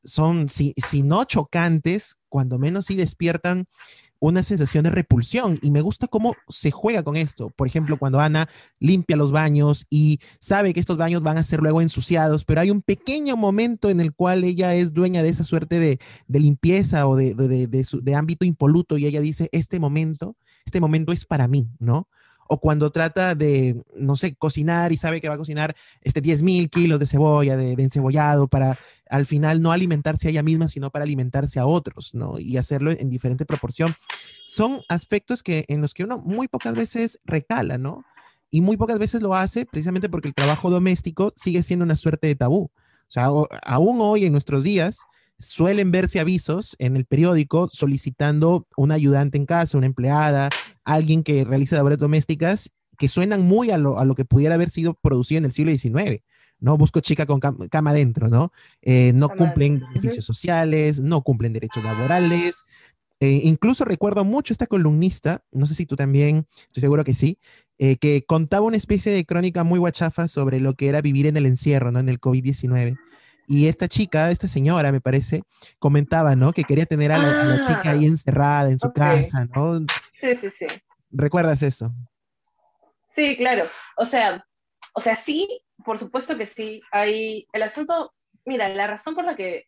[0.04, 3.68] son si, si no chocantes, cuando menos sí despiertan
[4.30, 7.50] una sensación de repulsión y me gusta cómo se juega con esto.
[7.50, 8.48] Por ejemplo, cuando Ana
[8.80, 12.72] limpia los baños y sabe que estos baños van a ser luego ensuciados, pero hay
[12.72, 17.18] un pequeño momento en el cual ella es dueña de esa suerte de, limpieza o
[17.18, 22.08] de, de ámbito impoluto y ella dice, este momento, este momento es para mí, ¿no?
[22.54, 26.44] O cuando trata de, no sé, cocinar y sabe que va a cocinar este 10
[26.44, 28.78] mil kilos de cebolla, de, encebollado, para
[29.10, 32.40] al final no alimentarse a ella misma, sino para alimentarse a otros, ¿no?
[32.40, 33.96] Y hacerlo en diferente proporción.
[34.46, 38.04] Son aspectos que, en los que uno muy pocas veces recala, ¿no?
[38.52, 42.28] y muy pocas veces lo hace precisamente porque el trabajo doméstico sigue siendo una suerte
[42.28, 42.66] de tabú.
[42.66, 43.30] O sea,
[43.64, 45.00] aún hoy en nuestros días
[45.44, 50.50] suelen verse avisos en el periódico solicitando un ayudante en casa, una empleada,
[50.84, 54.70] alguien que realice labores domésticas que suenan muy a lo, a lo que pudiera haber
[54.70, 56.24] sido producido en el siglo XIX.
[56.60, 56.78] ¿no?
[56.78, 58.54] Busco chica con cama adentro, ¿no?
[58.82, 62.64] Eh, no cumplen beneficios sociales, no cumplen derechos laborales.
[63.20, 67.38] Eh, incluso recuerdo mucho esta columnista, no sé si tú también, estoy seguro que sí,
[67.78, 71.36] eh, que contaba una especie de crónica muy guachafa sobre lo que era vivir en
[71.36, 72.00] el encierro, ¿no?
[72.00, 72.98] En el COVID-19.
[73.48, 75.44] Y esta chica, esta señora, me parece,
[75.80, 76.54] comentaba, ¿no?
[76.54, 79.80] Que quería tener a la, chica ahí ah, encerrada en su casa, ¿no?
[80.14, 80.68] Sí, sí, sí.
[81.12, 81.92] ¿Recuerdas eso?
[83.16, 83.66] Sí, claro.
[83.98, 84.46] O sea,
[84.94, 86.82] o sea, sí, por supuesto que sí.
[86.92, 88.14] Hay el asunto,
[88.46, 89.66] mira, la razón por la que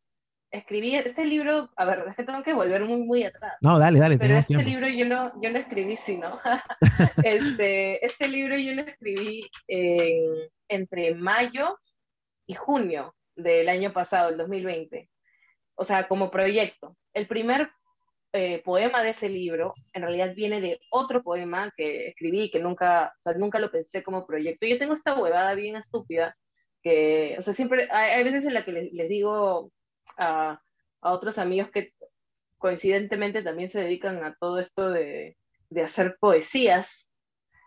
[0.52, 3.54] escribí este libro, a ver, es que tengo que volver muy, muy atrás.
[3.62, 4.18] No, dale, dale.
[4.18, 6.40] Pero este libro yo lo, yo lo escribí, sí, ¿no?
[7.24, 9.50] este, este libro yo lo escribí
[10.70, 11.78] entre mayo
[12.48, 15.10] y junio del año pasado, el 2020.
[15.76, 16.96] O sea, como proyecto.
[17.14, 17.70] El primer
[18.34, 23.14] eh, poema de ese libro en realidad viene de otro poema que escribí que nunca,
[23.18, 24.66] o sea, nunca lo pensé como proyecto.
[24.66, 26.36] Yo tengo esta huevada bien estúpida
[26.82, 29.72] que, o sea, siempre hay, veces en la que les, digo
[30.18, 30.60] a,
[31.02, 31.94] a, otros amigos que
[32.58, 35.38] coincidentemente también se dedican a todo esto de,
[35.70, 37.08] de hacer poesías,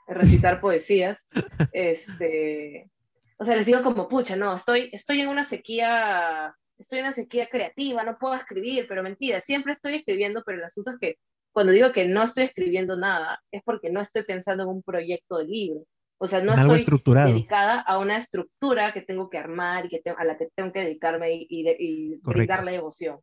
[0.07, 1.19] recitar poesías,
[1.73, 2.91] este,
[3.39, 7.15] o sea, les digo como, pucha, no, estoy, estoy en una sequía, estoy en una
[7.15, 11.17] sequía creativa, no puedo escribir, pero mentira, siempre estoy escribiendo, pero el asunto es que
[11.53, 15.39] cuando digo que no estoy escribiendo nada, es porque no estoy pensando en un proyecto
[15.39, 15.85] de libro.
[16.21, 20.25] O sea, no estoy dedicada a una estructura que tengo que armar y que a
[20.25, 23.21] la que tengo que dedicarme y, y, y darle devoción.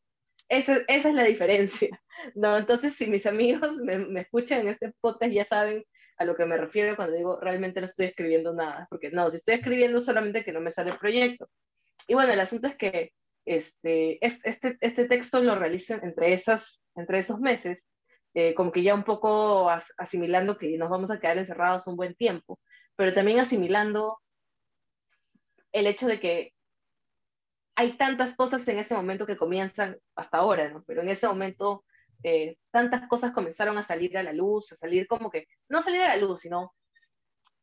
[0.48, 2.02] Esa, esa, es la diferencia.
[2.36, 2.58] ¿no?
[2.58, 5.84] Entonces, si mis amigos me, me, escuchan en este podcast, ya saben
[6.18, 9.38] a lo que me refiero cuando digo realmente no estoy escribiendo nada, porque no, si
[9.38, 11.50] estoy escribiendo solamente que no me sale el proyecto.
[12.08, 13.14] Y bueno, el asunto es que
[13.46, 17.84] este, este, este texto lo realizo entre, esas, entre esos meses,
[18.34, 22.16] eh, como que ya un poco asimilando que nos vamos a quedar encerrados un buen
[22.16, 22.60] tiempo,
[22.96, 24.20] pero también asimilando
[25.72, 26.54] el hecho de que
[27.76, 30.84] hay tantas cosas en ese momento que comienzan hasta ahora, ¿no?
[30.86, 31.85] Pero en ese momento
[32.24, 36.02] eh, tantas cosas comenzaron a salir a la luz, a salir como que, no salir
[36.02, 36.74] a la luz, sino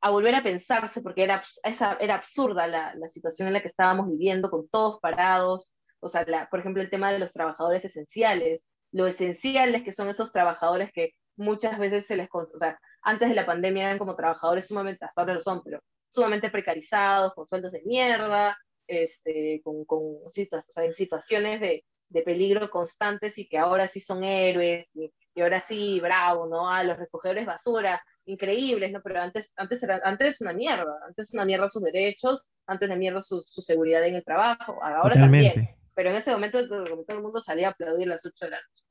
[0.01, 3.69] a volver a pensarse, porque era, esa, era absurda la, la, situación en la que
[3.69, 7.85] estábamos viviendo, con todos parados, o sea, la, por ejemplo, el tema de los trabajadores
[7.85, 13.29] esenciales, lo esenciales que son esos trabajadores que muchas veces se les, o sea, antes
[13.29, 17.47] de la pandemia eran como trabajadores sumamente, hasta ahora lo son, pero sumamente precarizados, con
[17.47, 23.49] sueldos de mierda, este, con, con o sea, en situaciones de, de peligro constantes y
[23.49, 26.69] que ahora sí son héroes y, ahora sí, bravo, ¿no?
[26.69, 29.01] A los recogedores basura, increíbles, ¿no?
[29.03, 33.21] Pero antes, antes era antes una mierda, antes una mierda sus derechos, antes una mierda
[33.23, 35.71] su, su seguridad en el trabajo, ahora también.
[35.95, 38.83] Pero en ese momento todo el mundo salía a aplaudir las 8 de la noche.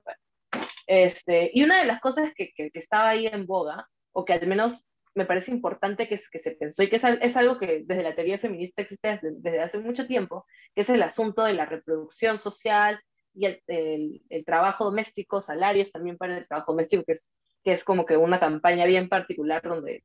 [0.88, 4.46] Este, y una de las cosas que, que, estaba ahí en boga, o que al
[4.46, 8.04] menos me parece importante que, que se pensó y que es, es, algo que desde
[8.04, 11.66] la teoría feminista existe desde, desde, hace mucho tiempo, que es el asunto de la
[11.66, 13.00] reproducción social
[13.34, 17.84] y el, el, trabajo doméstico, salarios también para el trabajo doméstico, que es, que es
[17.84, 20.04] como que una campaña bien particular donde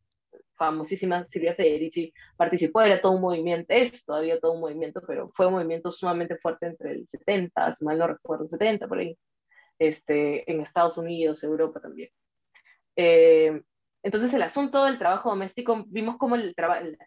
[0.57, 5.47] famosísima Silvia Federici participó, era todo un movimiento, es todavía todo un movimiento, pero fue
[5.47, 9.19] un movimiento sumamente fuerte entre el 70, si mal no recuerdo, 70 por ahí,
[9.79, 12.11] este, en Estados Unidos, Europa también.
[12.97, 13.61] Eh,
[14.03, 16.55] entonces el asunto del trabajo doméstico, vimos como el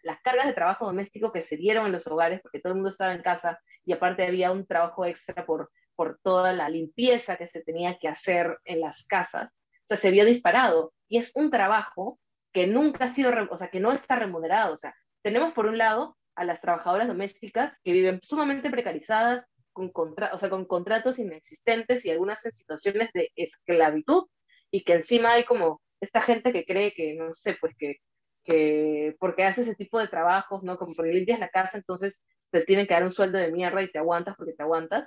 [0.02, 2.90] las cargas de trabajo doméstico que se dieron en los hogares, porque todo el mundo
[2.90, 7.46] estaba en casa y aparte había un trabajo extra por por toda la limpieza que
[7.46, 10.94] se tenía que hacer en las casas, o sea, se vio disparado.
[11.10, 12.18] Y es un trabajo
[12.54, 14.72] que nunca ha sido, o sea, que no está remunerado.
[14.72, 19.90] O sea, tenemos por un lado a las trabajadoras domésticas que viven sumamente precarizadas, con,
[19.90, 24.24] contra o sea, con contratos inexistentes y algunas en situaciones de esclavitud,
[24.70, 27.96] y que encima hay como esta gente que cree que, no sé, pues que,
[28.42, 30.78] que porque hace ese tipo de trabajos, ¿no?
[30.78, 33.92] Como porque limpias la casa, entonces te tienen que dar un sueldo de mierda y
[33.92, 35.06] te aguantas porque te aguantas.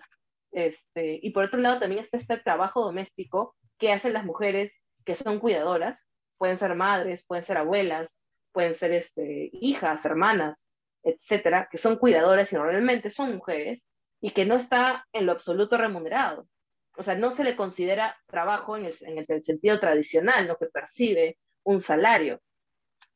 [0.54, 5.16] Este, y por otro lado también está este trabajo doméstico que hacen las mujeres que
[5.16, 8.20] son cuidadoras, pueden ser madres, pueden ser abuelas,
[8.52, 10.70] pueden ser este, hijas, hermanas,
[11.04, 13.84] etcétera, que son cuidadoras y normalmente son mujeres
[14.22, 16.48] y que no está en lo absoluto remunerado.
[16.96, 20.68] O sea, no se le considera trabajo en el, en el sentido tradicional, lo que
[20.68, 22.40] percibe un salario.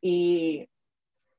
[0.02, 0.68] Y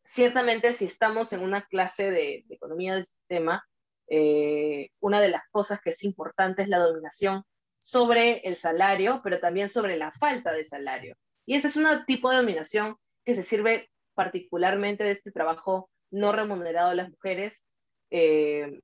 [0.04, 3.64] ciertamente si estamos en una clase de, de economía del sistema,
[4.10, 7.44] eh, una de las cosas que es importante es la dominación
[7.78, 11.16] sobre el salario, pero también sobre la falta de salario.
[11.46, 16.32] Y ese es un tipo de dominación que se sirve particularmente de este trabajo no
[16.32, 17.64] remunerado de las mujeres,
[18.10, 18.80] eh,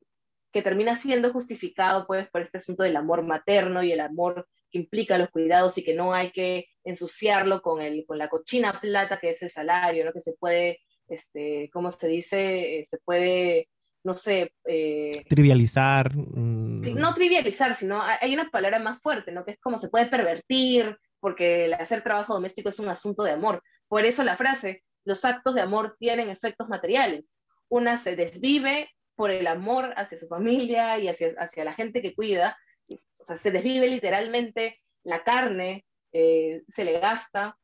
[0.53, 4.79] que termina siendo justificado pues por este asunto del amor materno y el amor que
[4.79, 9.19] implica los cuidados y que no hay que ensuciarlo con, el, con la cochina plata
[9.19, 10.13] que es el salario, ¿no?
[10.13, 12.79] que se puede, este, ¿cómo se dice?
[12.79, 13.69] Eh, se puede,
[14.05, 14.53] no sé...
[14.67, 16.15] Eh, trivializar.
[16.15, 16.95] Mm.
[16.95, 19.45] No trivializar, sino hay una palabra más fuerte, ¿no?
[19.45, 23.33] que es como se puede pervertir, porque el hacer trabajo doméstico es un asunto de
[23.33, 23.63] amor.
[23.89, 27.33] Por eso la frase, los actos de amor tienen efectos materiales.
[27.69, 32.15] Una se desvive por el amor hacia su familia y hacia, hacia la gente que
[32.15, 32.59] cuida,
[33.19, 37.57] o sea, se desvive literalmente la carne, eh, se le gasta,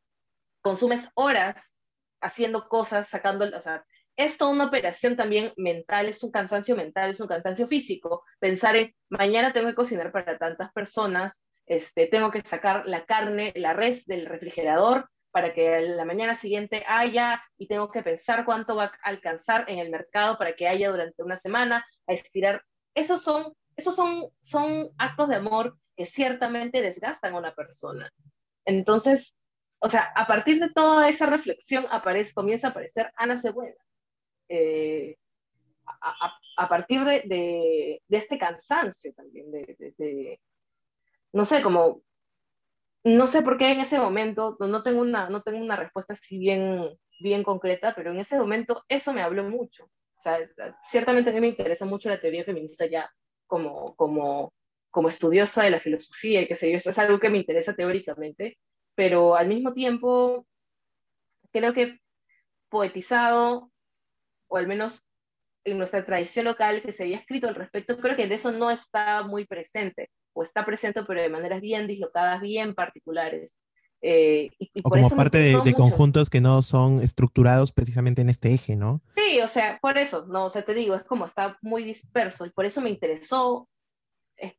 [0.63, 1.75] consumes horas
[2.23, 3.85] haciendo cosas, sacando, o sea,
[4.25, 8.77] es toda una operación también mental, es un cansancio mental, es un cansancio físico, pensar
[8.77, 13.73] en mañana tengo que cocinar para tantas personas, este, tengo que sacar la carne, la
[13.73, 18.85] res del refrigerador, para que la mañana siguiente haya y tengo que pensar cuánto va
[18.85, 22.63] a alcanzar en el mercado para que haya durante una semana, a estirar.
[22.95, 28.11] Esos son, esos son, son actos de amor que ciertamente desgastan a una persona.
[28.67, 29.35] Entonces,
[29.79, 33.77] o sea, a partir de toda esa reflexión aparece, comienza a aparecer Ana Cebuena.
[34.53, 35.17] Eh,
[36.57, 40.41] a, partir de, de, este cansancio también, de, de,
[41.33, 42.03] no sé, como
[43.05, 46.39] no sé por qué en ese momento, no tengo una, no tengo una respuesta así
[46.39, 49.85] bien, bien concreta, pero en ese momento eso me habló mucho.
[49.85, 50.39] O sea,
[50.85, 53.11] ciertamente a mí me interesa mucho la teoría feminista ya
[53.47, 54.53] como, como,
[54.91, 57.75] como estudiosa de la filosofía y qué sé yo, eso es algo que me interesa
[57.75, 58.59] teóricamente,
[58.95, 60.47] pero al mismo tiempo
[61.53, 62.01] creo que
[62.69, 63.71] poetizado,
[64.51, 65.07] o al menos
[65.65, 68.71] en nuestra tradición local que se había escrito al respecto, creo que de eso no
[68.71, 73.59] está muy presente o está presente, pero de maneras bien dislocadas, bien particulares.
[74.03, 74.51] Eh,
[74.83, 79.03] o como parte de, conjuntos que no son estructurados precisamente en este eje, ¿no?
[79.17, 82.47] Sí, o sea, por eso, no, o sea, te digo, es como está muy disperso
[82.47, 83.69] y por eso me interesó,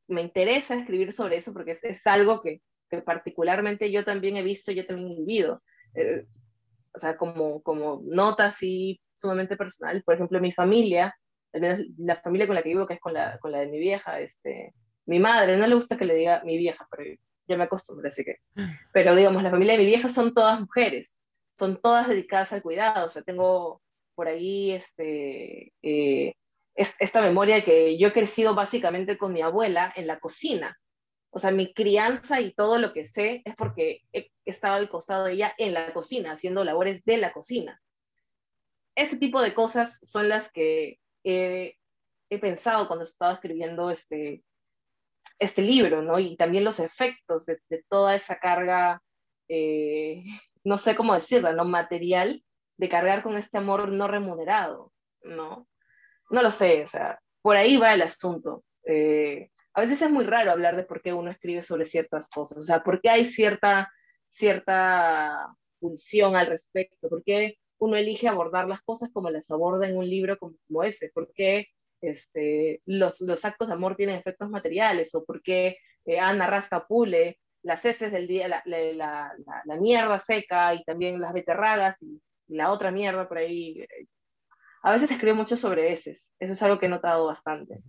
[0.07, 4.71] me interesa escribir sobre eso porque es, algo que, que, particularmente yo también he visto,
[4.71, 5.63] yo también he vivido.
[5.95, 6.25] Eh,
[6.93, 11.15] o sea, como, como nota así sumamente personal, por ejemplo, mi familia,
[11.53, 13.67] al menos la familia con la que vivo, que es con la, con la de
[13.67, 14.73] mi vieja, este,
[15.05, 17.03] mi madre, no le gusta que le diga mi vieja, pero
[17.47, 18.37] ya me acostumbré, así que.
[18.93, 21.19] Pero digamos, la familia de mi vieja son todas mujeres,
[21.57, 23.81] son todas dedicadas al cuidado, o sea, tengo
[24.15, 26.33] por ahí este, eh,
[26.75, 30.77] esta memoria de que yo he crecido básicamente con mi abuela en la cocina.
[31.33, 35.25] O sea, mi crianza y todo lo que sé es porque he estado al costado
[35.25, 37.79] de ella en la cocina, haciendo labores de la cocina.
[38.95, 41.77] Ese tipo de cosas son las que he,
[42.39, 44.43] pensado cuando estaba escribiendo este,
[45.39, 46.19] este libro, ¿no?
[46.19, 49.01] Y también los efectos de, toda esa carga,
[49.49, 50.23] eh,
[50.63, 51.65] no sé cómo decirlo, ¿no?
[51.65, 52.43] Material,
[52.77, 55.67] de cargar con este amor no remunerado, ¿no?
[56.29, 58.63] No lo sé, o sea, por ahí va el asunto.
[58.85, 62.57] Eh, a veces es muy raro hablar de por qué uno escribe sobre ciertas cosas,
[62.59, 63.91] o sea, por qué hay cierta,
[64.29, 69.97] cierta función al respecto, por qué uno elige abordar las cosas como las aborda en
[69.97, 71.65] un libro como, como ese, por qué
[72.01, 76.85] este, los, los, actos de amor tienen efectos materiales, o por qué eh, Ana rasca
[76.87, 82.71] pule las heces del día, la, la, mierda seca y también las beterragas y, la
[82.71, 83.85] otra mierda por ahí.
[84.83, 87.79] A veces escribo mucho sobre heces, eso es algo que he notado bastante.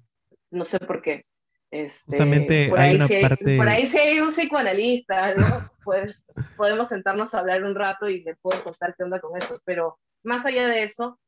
[0.50, 1.24] No sé por qué.
[1.72, 3.56] Este, Justamente por hay una parte...
[3.56, 5.46] Por ahí sí hay un psicoanalista, ¿no?
[5.84, 6.22] pues
[6.54, 9.98] podemos sentarnos a hablar un rato y le puedo contar qué onda con eso, pero
[10.22, 11.18] más allá de eso,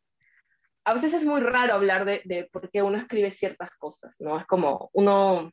[0.84, 4.38] a veces es muy raro hablar de, de, por qué uno escribe ciertas cosas, ¿no?
[4.38, 5.50] Es como uno,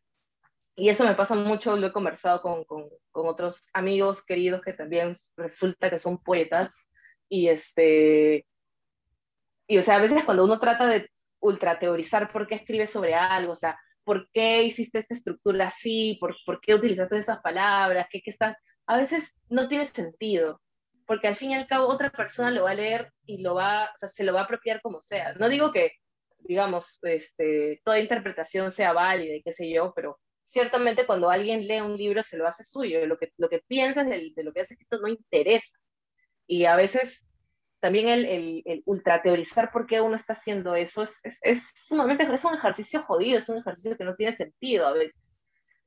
[0.75, 4.73] y eso me pasa mucho, lo he conversado con, con, con, otros amigos queridos que
[4.73, 6.75] también resulta que son poetas,
[7.29, 8.45] y este,
[9.67, 13.15] y o sea, a veces cuando uno trata de ultra teorizar por qué escribe sobre
[13.15, 18.07] algo, o sea, por qué hiciste esta estructura así, por, por qué utilizaste esas palabras,
[18.11, 20.61] qué, qué estás, a veces no tiene sentido,
[21.05, 23.91] porque al fin y al cabo otra persona lo va a leer y lo va,
[23.95, 25.33] se lo va a apropiar como sea.
[25.33, 25.93] No digo que,
[26.39, 31.81] digamos, este, toda interpretación sea válida y qué sé yo, pero ciertamente cuando alguien lee
[31.81, 34.61] un libro se lo hace suyo, lo que, lo que piensas de, de lo que
[34.61, 35.77] has escrito no interesa.
[36.47, 37.25] Y a veces
[37.81, 41.73] también el, el, el ultra teorizar por qué uno está haciendo eso es, es, es,
[41.75, 45.21] sumamente, es un ejercicio jodido, es un ejercicio que no tiene sentido a veces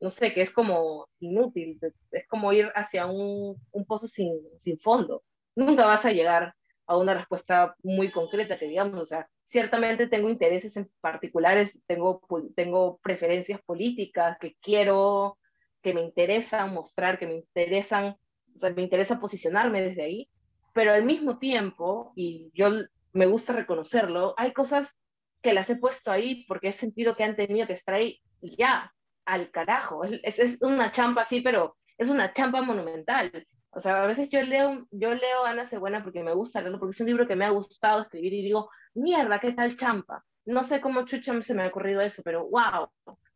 [0.05, 1.81] no sé, que es como inútil,
[2.11, 5.23] es como ir hacia un, un pozo sin, sin, fondo.
[5.57, 6.55] Nunca vas a llegar
[6.87, 12.21] a una respuesta muy concreta, que digamos, o sea, ciertamente tengo intereses en particulares, tengo,
[12.55, 15.39] tengo preferencias políticas que quiero,
[15.83, 18.17] que me interesan mostrar, que me interesan,
[18.55, 20.29] o sea, me interesa posicionarme desde ahí,
[20.75, 22.69] pero al mismo tiempo, y yo
[23.13, 24.95] me gusta reconocerlo, hay cosas
[25.41, 28.93] que las he puesto ahí porque he sentido que han tenido que estar ahí ya,
[29.25, 30.05] al carajo.
[30.05, 33.47] Es, es una champa así, pero es una champa monumental.
[33.71, 36.95] O sea, a veces yo leo, yo leo Ana Cebuena porque me gusta leerlo, porque
[36.95, 40.25] es un libro que me ha gustado escribir y digo, mierda, ¿qué tal champa?
[40.45, 42.89] No sé cómo chucha se me ha ocurrido eso, pero wow,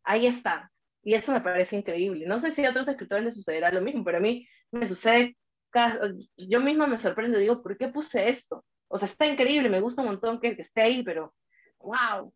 [0.04, 0.70] ahí está.
[1.02, 2.26] Y eso me parece increíble.
[2.26, 5.36] No sé si a otros escritores les sucederá lo mismo, pero a mí me sucede,
[6.36, 8.64] yo misma me sorprendo, digo, ¿por qué puse esto?
[8.88, 11.34] O sea, está increíble, me gusta un montón que, esté ahí, pero
[11.80, 12.32] wow.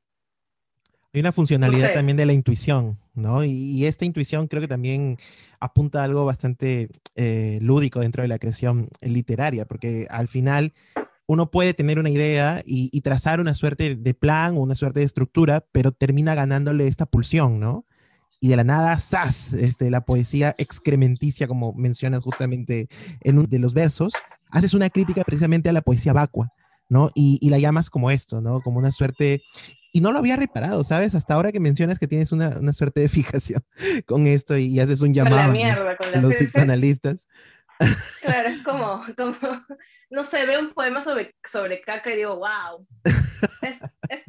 [1.14, 3.44] Hay una funcionalidad también de la intuición, ¿no?
[3.44, 5.18] Y, esta intuición creo que también
[5.60, 10.72] apunta a algo bastante eh, lúdico dentro de la creación literaria, porque al final
[11.26, 15.00] uno puede tener una idea y, y, trazar una suerte de plan o una suerte
[15.00, 17.86] de estructura, pero termina ganándole esta pulsión, ¿no?
[18.42, 19.52] Y de la nada, ¡zas!
[19.52, 22.88] Este, la poesía excrementicia, como mencionas justamente
[23.20, 24.14] en uno de los versos,
[24.50, 26.52] haces una crítica precisamente a la poesía vacua,
[26.88, 27.08] ¿no?
[27.14, 28.60] Y, y, la llamas como esto, ¿no?
[28.60, 29.42] Como una suerte...
[29.92, 31.14] Y no lo había reparado, ¿sabes?
[31.14, 33.62] Hasta ahora que mencionas que tienes una, una suerte de fijación
[34.06, 37.28] con esto y, haces un llamado a los psicoanalistas.
[38.20, 39.36] Claro, es como, como,
[40.10, 42.86] no sé, veo un poema sobre, sobre caca y digo, wow,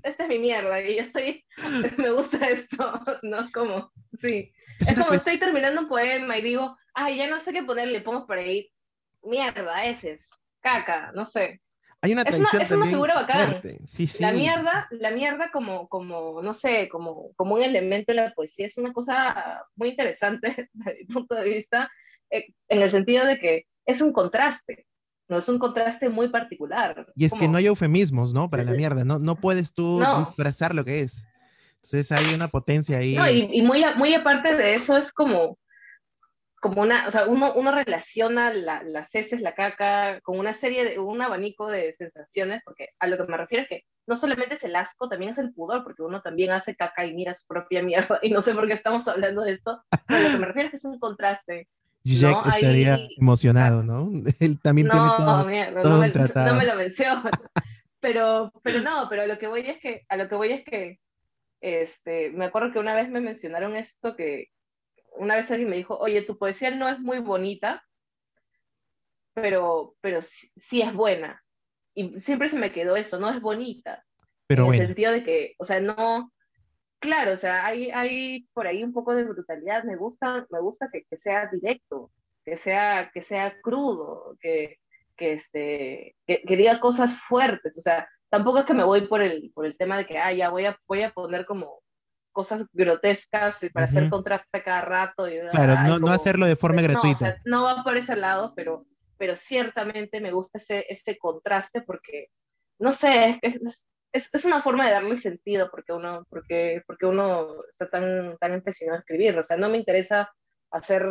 [0.03, 1.45] esta es mi mierda y yo estoy,
[1.97, 3.51] me gusta esto, ¿no?
[3.51, 3.91] Como,
[4.21, 4.51] sí.
[4.79, 8.25] Es como estoy terminando un poema y digo, ay, ya no sé qué ponerle, pongo
[8.25, 8.71] por ahí,
[9.23, 10.27] mierda, ese es,
[10.61, 11.61] caca, no sé.
[12.01, 13.61] Hay una es, una, es una figura bacán.
[13.85, 14.21] Sí, sí.
[14.21, 18.65] La mierda, la mierda como, como, no sé, como, como un elemento de la poesía
[18.65, 21.89] es una cosa muy interesante desde mi punto de vista,
[22.29, 24.85] en el sentido de que es un contraste.
[25.29, 27.07] No es un contraste muy particular.
[27.15, 28.49] Y es que no hay eufemismos, ¿no?
[28.49, 29.05] Para la mierda.
[29.05, 31.25] No, no puedes tú disfrazar lo que es.
[31.83, 33.15] Entonces hay una potencia ahí.
[33.15, 35.57] No, y, muy, muy aparte de eso es como,
[36.61, 40.85] como una, o sea, uno, uno relaciona la, las heces, la caca, con una serie
[40.85, 44.55] de, un abanico de sensaciones, porque a lo que me refiero es que no solamente
[44.55, 47.45] es el asco, también es el pudor, porque uno también hace caca y mira su
[47.47, 50.45] propia mierda, y no sé por qué estamos hablando de esto, pero lo que me
[50.45, 51.67] refiero es que es un contraste
[52.05, 54.11] Zizek estaría emocionado, ¿no?
[54.39, 57.23] Él también tiene todo, mierda, no, me, no, me, lo menciono.
[57.99, 60.63] pero, pero no, pero a lo que voy es que, a lo que voy es
[60.65, 60.99] que,
[61.61, 64.49] este, me acuerdo que una vez me mencionaron esto que,
[65.15, 67.83] una vez alguien me dijo, oye, tu poesía no es muy bonita,
[69.33, 71.41] pero, pero sí, es buena.
[71.95, 74.03] Y siempre se me quedó eso, no es bonita.
[74.47, 76.31] Pero en el sentido de que, o sea, no,
[77.03, 79.83] Claro, o sea, hay, hay por ahí un poco de brutalidad.
[79.83, 82.11] Me gusta, me gusta que, que sea directo,
[82.45, 84.77] que sea, que sea crudo, que,
[85.17, 87.77] que, este, que, diga cosas fuertes.
[87.77, 90.31] O sea, tampoco es que me voy por el, por el tema de que, ah,
[90.31, 91.81] ya voy a, voy a poner como
[92.31, 95.27] cosas grotescas para hacer contraste cada rato.
[95.27, 97.19] Y, claro, no, no, hacerlo de forma gratuita.
[97.19, 98.85] No, o sea, no va por ese lado, pero,
[99.17, 102.27] pero ciertamente me gusta ese, ese contraste porque,
[102.79, 107.63] no sé, es, es, es, una forma de darle sentido porque uno, porque, porque uno
[107.69, 109.37] está tan, tan empecinado a escribir.
[109.37, 110.31] O sea, no me interesa
[110.71, 111.03] hacer,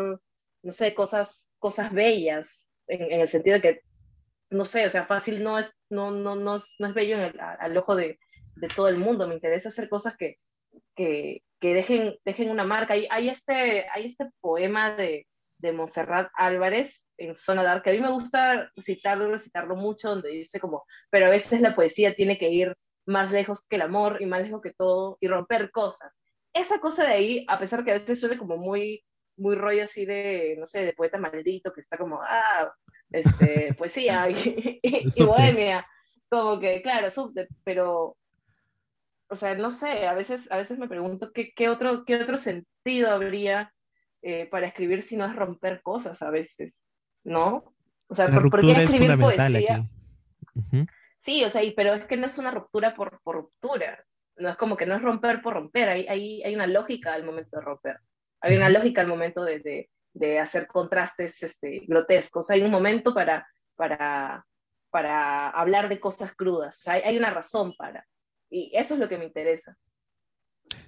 [0.62, 3.80] no sé, cosas, cosas bellas, en, el sentido de que,
[4.50, 7.76] no sé, o sea, fácil no es, no, no, no, no es bello en al
[7.76, 8.18] ojo de,
[8.56, 9.26] de, todo el mundo.
[9.26, 10.36] Me interesa hacer cosas que,
[10.94, 12.94] que, que dejen, dejen una marca.
[12.94, 15.26] Hay, hay, este, hay este poema de,
[15.58, 15.86] de
[16.34, 20.84] Álvarez en Zona Dark, que a mí me gusta citarlo, citarlo mucho, donde dice como,
[21.10, 22.74] pero a veces la poesía tiene que ir
[23.06, 26.18] más lejos que el amor y más lejos que todo y romper cosas.
[26.52, 29.04] Esa cosa de ahí, a pesar que a veces suene como muy,
[29.36, 32.72] muy rollo así de, no sé, de poeta maldito que está como, ah,
[33.10, 35.86] este, poesía y, y, bohemia,
[36.28, 37.08] como que, claro,
[37.64, 38.16] pero,
[39.28, 42.38] o sea, no sé, a veces, a veces me pregunto qué, qué otro, qué otro
[42.38, 43.72] sentido habría
[44.22, 46.86] eh, para escribir si no es romper cosas a veces,
[47.24, 47.74] ¿no?
[48.06, 49.88] O sea, ¿por, qué escribir poesía?
[51.22, 54.04] Sí, o sea, pero es que no es una ruptura por, por ruptura.
[54.36, 55.88] No es como que no es romper por romper.
[55.88, 58.00] Hay, hay, hay una lógica al momento de romper.
[58.40, 62.50] Hay una lógica al momento de, de, de hacer contrastes este, grotescos.
[62.50, 63.46] Hay un momento para,
[63.76, 64.44] para,
[64.90, 66.78] para hablar de cosas crudas.
[66.78, 68.04] O sea, hay, hay una razón para.
[68.50, 69.76] Y eso es lo que me interesa.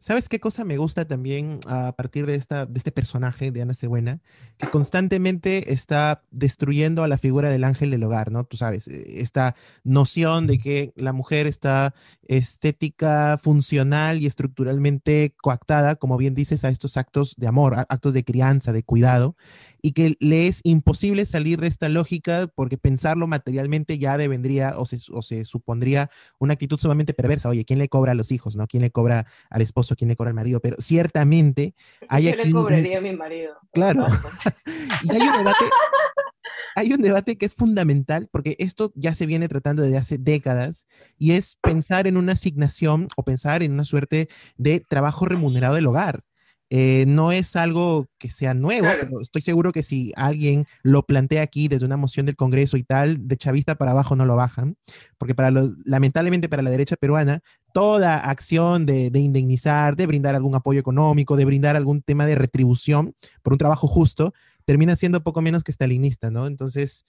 [0.04, 3.72] ¿Sabes qué cosa me gusta también a partir de, esta, de este personaje de Ana
[3.72, 4.20] Cebuena?
[4.58, 8.44] Que constantemente está destruyendo a la figura del ángel del hogar, ¿no?
[8.44, 11.94] Tú sabes, eh, esta noción de que la mujer está
[12.28, 18.24] estética, funcional y estructuralmente coactada, como bien dices, a estos actos de amor, actos de
[18.24, 19.36] crianza, de cuidado,
[19.80, 24.84] y que le es imposible salir de esta lógica porque pensarlo materialmente ya devendría o
[24.84, 27.48] se, o se supondría una actitud sumamente perversa.
[27.48, 28.66] Oye, ¿quién le cobra a los hijos, no?
[28.66, 29.93] ¿Quién le cobra al esposo?
[29.96, 30.60] ¿Quién le cobra al marido?
[30.60, 31.74] Pero ciertamente
[32.08, 33.54] hay Yo le cobraría a mi marido.
[33.72, 34.06] Claro.
[35.02, 35.64] y hay un debate...
[36.76, 40.86] hay un debate que es fundamental, porque esto ya se viene tratando desde hace décadas,
[41.18, 45.86] y es pensar en una asignación o pensar en una suerte de trabajo remunerado del
[45.86, 46.24] hogar.
[46.70, 51.42] Eh, no es algo que sea nuevo, pero estoy seguro que si alguien lo plantea
[51.42, 54.76] aquí desde una moción del Congreso y tal, de chavista para abajo no lo bajan,
[55.18, 55.52] porque para
[55.84, 57.42] lamentablemente para la derecha peruana,
[57.74, 62.36] toda acción de, de, indemnizar, de brindar algún apoyo económico, de brindar algún tema de
[62.36, 64.32] retribución por un trabajo justo,
[64.64, 66.46] termina siendo poco menos que stalinista, ¿no?
[66.46, 67.04] Entonces,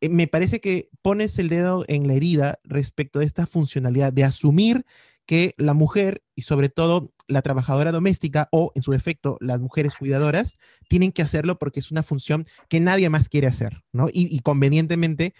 [0.00, 4.22] eh, me parece que pones el dedo en la herida respecto de esta funcionalidad de
[4.22, 4.86] asumir
[5.26, 9.96] que la mujer y sobre todo la trabajadora doméstica o en su defecto las mujeres
[9.96, 10.58] cuidadoras
[10.88, 14.06] tienen que hacerlo porque es una función que nadie más quiere hacer, ¿no?
[14.12, 15.34] Y, convenientemente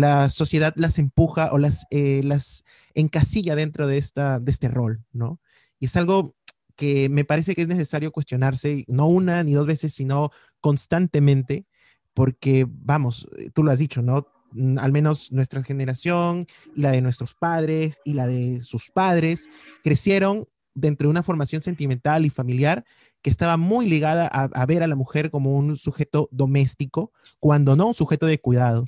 [0.00, 5.04] la sociedad las empuja o las, eh, las encasilla dentro de, esta, de este rol,
[5.12, 5.40] ¿no?
[5.78, 6.34] Y es algo
[6.76, 10.30] que me parece que es necesario cuestionarse, no una ni dos veces, sino
[10.60, 11.66] constantemente,
[12.14, 14.26] porque, vamos, tú lo has dicho, ¿no?
[14.52, 19.48] Mm, al menos nuestra generación y la de nuestros padres y la de sus padres
[19.82, 22.84] crecieron dentro de una formación sentimental y familiar
[23.22, 27.88] que estaba muy ligada a, ver a la mujer como un sujeto doméstico, cuando no
[27.88, 28.84] un sujeto de cuidado.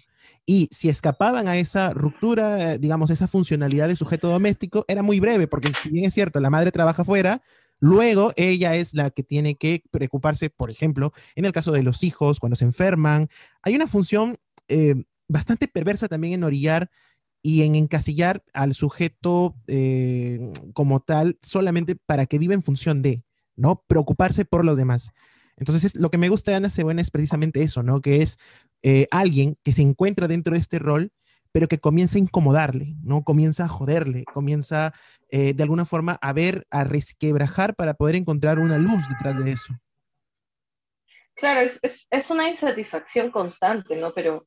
[0.46, 5.46] Y si escapaban a esa ruptura, digamos, esa funcionalidad de sujeto doméstico, era muy breve,
[5.46, 7.42] porque si bien es cierto, la madre trabaja fuera,
[7.78, 12.02] luego ella es la que tiene que preocuparse, por ejemplo, en el caso de los
[12.04, 13.28] hijos, cuando se enferman.
[13.62, 14.94] Hay una función eh,
[15.28, 16.90] bastante perversa también en orillar
[17.42, 23.24] y en encasillar al sujeto eh, como tal solamente para que viva en función de,
[23.56, 23.82] ¿no?
[23.86, 25.12] Preocuparse por los demás.
[25.56, 28.00] Entonces, lo que me gusta de Ana Cebuena es precisamente eso, ¿no?
[28.00, 28.38] Que es
[28.82, 31.12] eh, alguien que se encuentra dentro de este rol,
[31.52, 33.22] pero que comienza a incomodarle, ¿no?
[33.22, 34.92] Comienza a joderle, comienza
[35.30, 39.52] eh, de alguna forma a ver, a resquebrajar para poder encontrar una luz detrás de
[39.52, 39.74] eso.
[41.34, 44.12] Claro, es, es, es una insatisfacción constante, ¿no?
[44.12, 44.44] Pero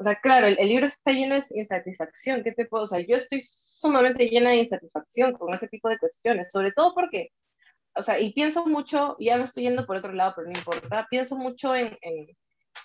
[0.00, 2.42] o sea, claro, el, libro está lleno de insatisfacción.
[2.42, 2.84] ¿Qué te puedo?
[2.84, 6.94] O sea, yo estoy sumamente llena de insatisfacción con ese tipo de cuestiones, sobre todo
[6.94, 7.32] porque,
[7.94, 11.06] o sea, y pienso mucho, ya me estoy yendo por otro lado, pero no importa,
[11.10, 12.28] pienso mucho en, en,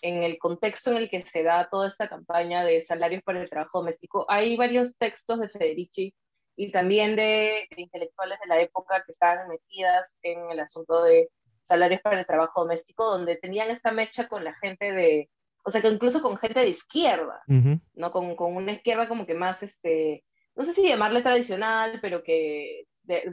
[0.02, 3.50] en el contexto en el que se da toda esta campaña de salarios para el
[3.50, 4.26] trabajo doméstico.
[4.30, 6.14] Hay varios textos de Federici
[6.56, 11.30] y también de, de intelectuales de la época que estaban metidas en el asunto de
[11.62, 15.30] salarios para el trabajo doméstico, donde tenían esta mecha con la gente de
[15.66, 18.12] o sea, que incluso con gente de izquierda, ¿no?
[18.12, 20.24] Con, con, una izquierda como que más, este,
[20.56, 22.86] no sé si llamarle tradicional, pero que,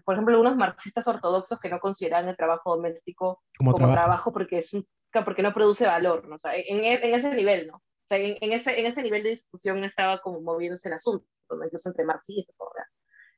[0.05, 4.32] por ejemplo, algunos marxistas ortodoxos que no consideran el trabajo doméstico como, trabajo.
[4.32, 6.36] porque, es un, porque no produce valor, ¿no?
[6.36, 7.76] O sea, en, en ese nivel, ¿no?
[7.76, 11.26] O sea, en, en, ese, en ese nivel de discusión estaba como moviéndose el asunto,
[11.64, 12.56] incluso entre marxistas,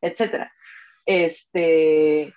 [0.00, 0.52] etcétera.
[1.06, 2.32] Este,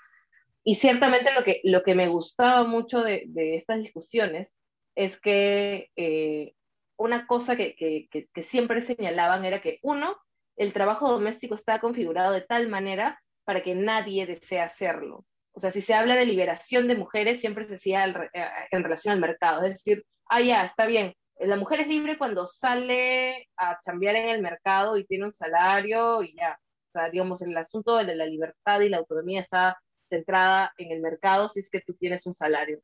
[0.63, 4.57] y ciertamente lo que, lo que me gustaba mucho de, de estas discusiones
[4.95, 6.55] es que eh,
[6.97, 10.17] una cosa que, que, siempre señalaban era que, uno,
[10.57, 15.23] el trabajo doméstico está configurado de tal manera para que nadie desee hacerlo.
[15.57, 19.13] O sea, si se habla de liberación de mujeres, siempre se decía eh, en relación
[19.13, 19.63] al mercado.
[19.63, 24.29] Es decir, ah, ya, está bien, la mujer es libre cuando sale a chambear en
[24.29, 26.59] el mercado y tiene un salario y ya.
[26.89, 31.01] O sea, digamos, el asunto de la libertad y la autonomía está centrada en el
[31.01, 32.79] mercado si es que tú tienes un salario,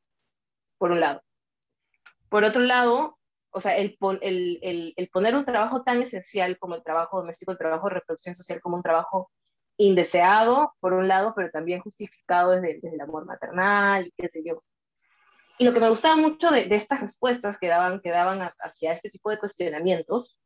[0.80, 1.21] por un lado.
[2.28, 3.19] Por otro lado,
[3.51, 7.59] o sea, el, el, el, poner un trabajo tan esencial como el trabajo doméstico, el
[7.59, 9.30] trabajo de reproducción social como un trabajo
[9.78, 14.63] indeseado, por un lado, pero también justificado desde, el amor maternal, y qué sé yo.
[15.57, 19.09] Y lo que me gustaba mucho de, estas respuestas que daban, que daban hacia este
[19.09, 20.38] tipo de cuestionamientos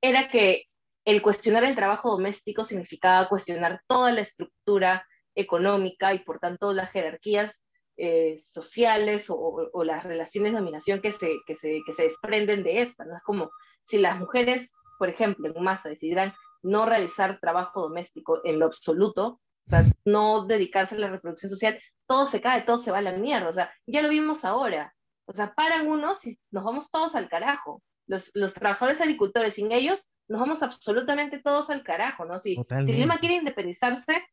[0.00, 0.64] era que
[1.04, 6.90] el cuestionar el trabajo doméstico significaba cuestionar toda la estructura económica y por tanto las
[6.90, 7.60] jerarquías
[7.96, 12.82] eh, sociales o, las relaciones de dominación que se, que, se, que se desprenden de
[12.82, 13.16] esta, ¿no?
[13.16, 13.50] Es como
[13.82, 19.40] si las mujeres, por ejemplo, en masa decidieran no realizar trabajo doméstico en lo absoluto,
[19.66, 23.02] o sea, no dedicarse a la reproducción social, todo se cae, todo se va a
[23.02, 24.94] la mierda, o sea, ya lo vimos ahora,
[25.26, 27.82] o sea, paran unos y nos vamos todos al carajo.
[28.06, 32.38] Los, los trabajadores agricultores, sin ellos, nos vamos absolutamente todos al carajo, ¿no?
[32.38, 32.56] Si,
[32.86, 34.26] si Lima quiere independizarse,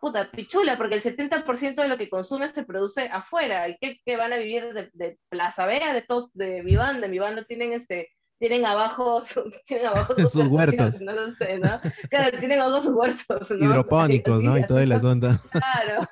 [0.00, 3.68] puta, pichula, porque el 70% de lo que consume se produce afuera.
[3.68, 7.08] ¿Y qué, van a vivir de, Plaza Vea, de todo, de mi banda?
[7.08, 9.22] Mi banda tienen este, tienen abajo,
[9.66, 11.02] tienen abajo sus, huertos.
[11.02, 11.80] No lo sé, ¿no?
[12.10, 13.50] Claro, tienen abajo sus huertos.
[13.50, 14.58] Hidropónicos, ¿no?
[14.58, 15.40] Y toda la onda.
[15.50, 16.08] Claro.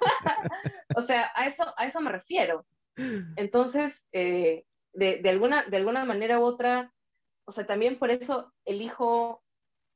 [0.97, 2.67] o sea, a eso, a eso me refiero.
[3.37, 6.93] Entonces, eh, de, de, alguna, de alguna manera u otra,
[7.45, 9.43] o sea, también por eso elijo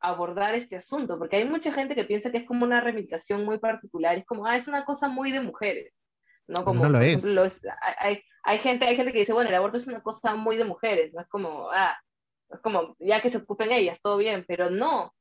[0.01, 3.59] abordar este asunto, porque hay mucha gente que piensa que es como una reivindicación muy
[3.59, 6.03] particular, es como, ah, es una cosa muy de mujeres,
[6.47, 6.64] ¿no?
[6.64, 7.62] Como, no lo es.
[7.99, 10.64] hay, hay, gente, hay gente que dice, bueno, el aborto es una cosa muy de
[10.64, 11.99] mujeres, no es como, ah,
[12.51, 15.14] Es como, ya que se ocupen ellas, todo bien, pero no,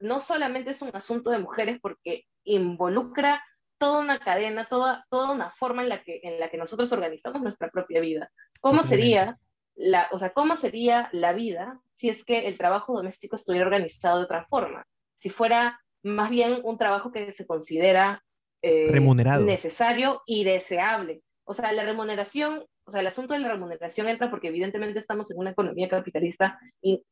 [0.00, 3.42] no solamente es un asunto de mujeres porque involucra
[3.78, 7.42] toda una cadena, toda, toda una forma en la, que, en la que nosotros organizamos
[7.42, 8.30] nuestra propia vida.
[8.60, 9.38] ¿Cómo sería,
[9.74, 14.18] la, o sea, ¿Cómo sería la vida si es que el trabajo doméstico estuviera organizado
[14.18, 14.84] de otra forma?
[15.14, 18.22] Si fuera más bien un trabajo que se considera
[18.62, 19.00] eh,
[19.40, 21.22] necesario y deseable.
[21.48, 25.30] O sea, la remuneración, o sea, el asunto de la remuneración entra porque evidentemente estamos
[25.30, 27.02] en una economía capitalista y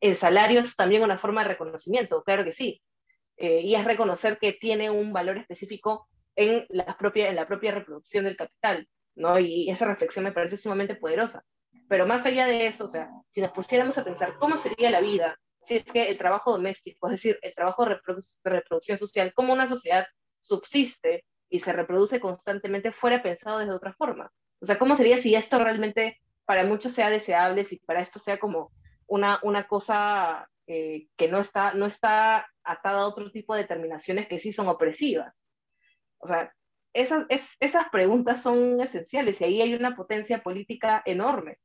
[0.00, 2.82] el salario es también una forma de reconocimiento, claro que sí.
[3.38, 7.72] Eh, y es reconocer que tiene un valor específico en la, propia, en la propia
[7.72, 9.38] reproducción del capital, ¿no?
[9.38, 11.42] Y esa reflexión me parece sumamente poderosa.
[11.88, 15.00] Pero más allá de eso, o sea, si nos pusiéramos a pensar cómo sería la
[15.00, 17.98] vida si es que el trabajo doméstico, es decir, el trabajo de,
[18.44, 20.06] reproducción social, como una sociedad
[20.40, 24.32] subsiste y se reproduce constantemente, fuera pensado desde otra forma.
[24.60, 28.38] O sea, ¿cómo sería si esto realmente para muchos sea deseable, si para esto sea
[28.38, 28.72] como
[29.06, 34.28] una, una cosa eh, que no está, no está atada a otro tipo de determinaciones
[34.28, 35.44] que sí son opresivas?
[36.18, 36.52] O sea,
[36.92, 37.26] esas,
[37.60, 41.58] esas preguntas son esenciales y ahí hay una potencia política enorme.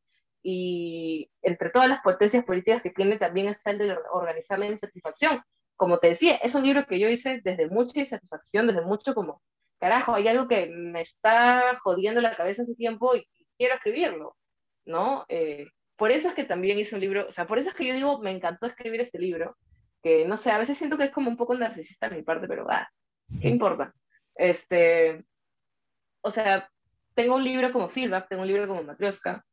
[0.44, 5.42] Y entre todas las potencias políticas que tiene también está el de organizar la insatisfacción.
[5.78, 9.42] Como te decía, es un libro que yo hice desde mucha insatisfacción, desde mucho como,
[9.82, 13.28] carajo, hay algo que me está jodiendo la cabeza hace tiempo y
[13.58, 14.38] quiero escribirlo,
[14.86, 15.26] ¿no?
[15.28, 15.68] Eh,
[15.98, 17.96] por eso es que también hice un libro, o sea, por eso es que yo
[17.96, 19.58] digo, me encantó escribir este libro,
[20.04, 22.48] que no sé, a veces siento que es como un poco narcisista de mi parte,
[22.48, 22.92] pero va,
[23.42, 23.92] ¿qué importa?
[24.36, 25.26] Este,
[26.22, 26.70] o sea,
[27.16, 29.44] tengo un libro como Feedback, tengo un libro como Matrioska,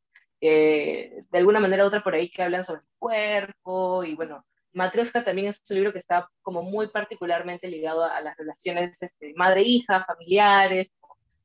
[0.41, 4.45] eh, de alguna manera u otra por ahí que hablan sobre el cuerpo y bueno,
[4.73, 9.33] Matrioska también es un libro que está como muy particularmente ligado a, las relaciones este,
[9.35, 10.87] madre-hija, familiares,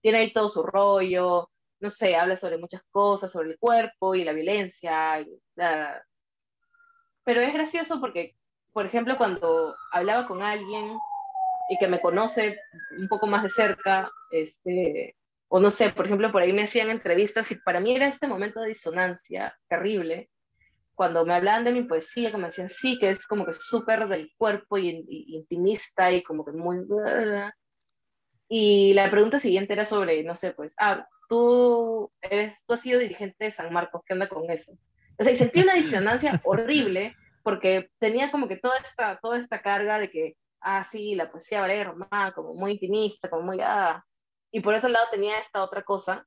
[0.01, 1.51] tiene ahí todo su rollo,
[1.81, 5.21] no sé, habla sobre muchas cosas, sobre el cuerpo y la violencia.
[5.21, 5.41] Y,
[7.25, 8.37] Pero es gracioso porque,
[8.73, 10.99] por ejemplo, cuando hablaba con alguien
[11.71, 12.59] y que me conoce
[12.99, 15.17] un poco más de cerca, este,
[15.49, 18.27] o no sé, por ejemplo, por ahí me hacían entrevistas y para mí era este
[18.27, 20.29] momento de disonancia terrible,
[20.95, 24.07] cuando me hablaban de mi poesía, que me decían, sí, que es como que súper
[24.09, 26.79] del cuerpo y, intimista y como que muy...
[28.49, 33.01] Y la pregunta siguiente era sobre, no sé, pues, ah, tú, eres, tú has sido
[33.01, 34.73] dirigente de San Marcos, ¿qué onda con eso?
[35.19, 39.61] O sea, y sentí una disonancia horrible porque tenía como que toda esta, toda esta
[39.63, 44.03] carga de que, ah, sí, la poesía vale romana, como muy intimista, como muy, ah,
[44.51, 46.27] y por otro lado tenía esta otra cosa,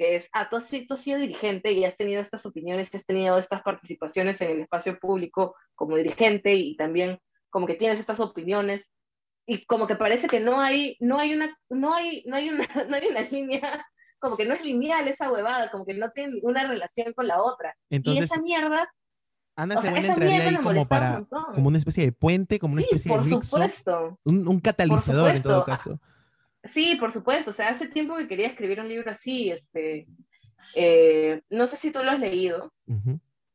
[0.00, 3.60] que es, ah, tú has, sido dirigente y has tenido estas opiniones, has tenido estas
[3.60, 7.18] participaciones en el espacio público como dirigente y también
[7.50, 8.88] como que tienes estas opiniones
[9.46, 12.66] y como que parece que no hay, no hay una, no hay, no hay una,
[12.88, 13.86] no hay una línea,
[14.18, 17.42] como que no es lineal esa huevada, como que no tiene una relación con la
[17.42, 17.76] otra.
[17.90, 18.90] Entonces, y esa mierda
[19.54, 23.22] Ana se entraría ahí como para, como una especie de puente, como una especie de
[23.22, 26.00] mixo, un, un, catalizador en todo caso.
[26.64, 27.50] Sí, por supuesto.
[27.50, 29.50] O sea, hace tiempo que quería escribir un libro así.
[29.50, 30.06] Este,
[30.74, 32.72] eh, no sé si tú lo has leído,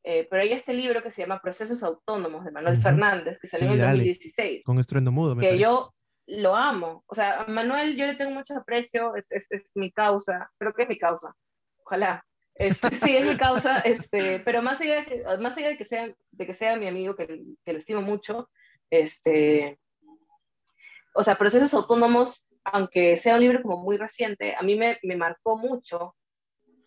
[0.03, 3.68] eh, pero hay este libro que se llama Procesos Autónomos de Manuel Fernández, que salió
[3.68, 4.64] en el 2016.
[4.64, 5.93] Con estruendo mudo, me Que yo
[6.28, 7.03] lo amo.
[7.08, 10.74] O sea, a Manuel yo le tengo mucho aprecio, es, es, es, mi causa, creo
[10.74, 11.34] que es mi causa.
[11.84, 12.26] Ojalá.
[12.56, 15.86] Este, sí, es mi causa, este, pero más allá, de que, más allá de, que
[15.86, 18.49] sea, de que sea mi amigo, que, que lo estimo mucho,
[18.89, 19.80] este,
[21.14, 25.16] o sea, procesos autónomos aunque sea un libro como muy reciente, a mí me, me
[25.16, 26.16] marcó mucho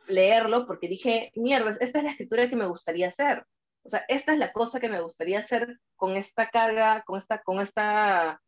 [0.09, 3.45] leerlo porque dije, mierda, esta es la escritura que me gustaría hacer.
[3.85, 7.43] O sea, esta es la cosa que me gustaría hacer con esta carga, con esta,
[7.43, 8.41] con esta,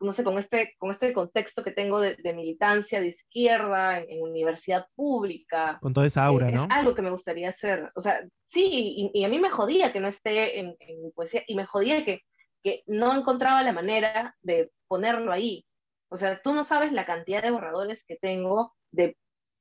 [0.00, 4.86] no sé, con este, con este contexto que tengo de, militancia de izquierda en, universidad
[4.94, 5.78] pública.
[5.80, 6.64] Con toda esa aura, ¿no?
[6.64, 7.90] Es algo que me gustaría hacer.
[7.94, 11.54] O sea, sí, y, a mí me jodía que no esté en, en poesía, y
[11.54, 12.22] me jodía que,
[12.62, 15.64] que no encontraba la manera de ponerlo ahí.
[16.12, 19.16] O sea, tú no sabes la cantidad de borradores que tengo de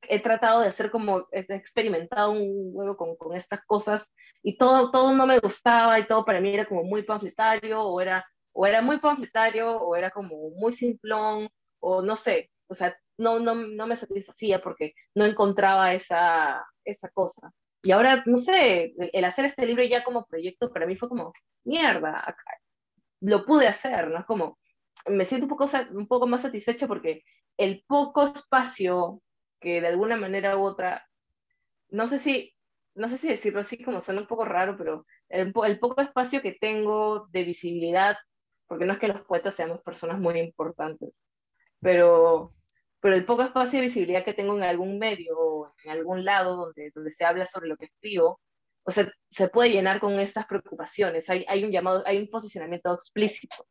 [0.09, 4.11] he tratado de hacer como, he experimentado un huevo con, con, estas cosas
[4.43, 8.01] y todo, todo no me gustaba y todo para mí era como muy panfletario o
[8.01, 11.47] era, o era muy panfletario o era como muy simplón
[11.79, 17.09] o no sé, o sea, no, no, no me satisfacía porque no encontraba esa, esa
[17.09, 17.51] cosa.
[17.83, 21.31] Y ahora, no sé, el hacer este libro ya como proyecto para mí fue como,
[21.63, 22.35] mierda,
[23.21, 24.19] lo pude hacer, ¿no?
[24.19, 24.59] Es como,
[25.07, 27.23] me siento un poco, un poco más satisfecha porque
[27.57, 29.21] el poco espacio
[29.59, 31.07] que de alguna manera u otra,
[31.89, 32.53] no sé si,
[32.95, 36.53] no sé si decirlo así como suena un poco raro, pero el, poco espacio que
[36.53, 38.17] tengo de visibilidad,
[38.67, 41.11] porque no es que los poetas seamos personas muy importantes,
[41.79, 42.53] pero,
[42.99, 46.55] pero el poco espacio de visibilidad que tengo en algún medio o en algún lado
[46.57, 48.39] donde, donde se habla sobre lo que escribo,
[48.83, 51.29] o sea, se puede llenar con estas preocupaciones.
[51.29, 53.67] Hay, hay un llamado, hay un posicionamiento explícito.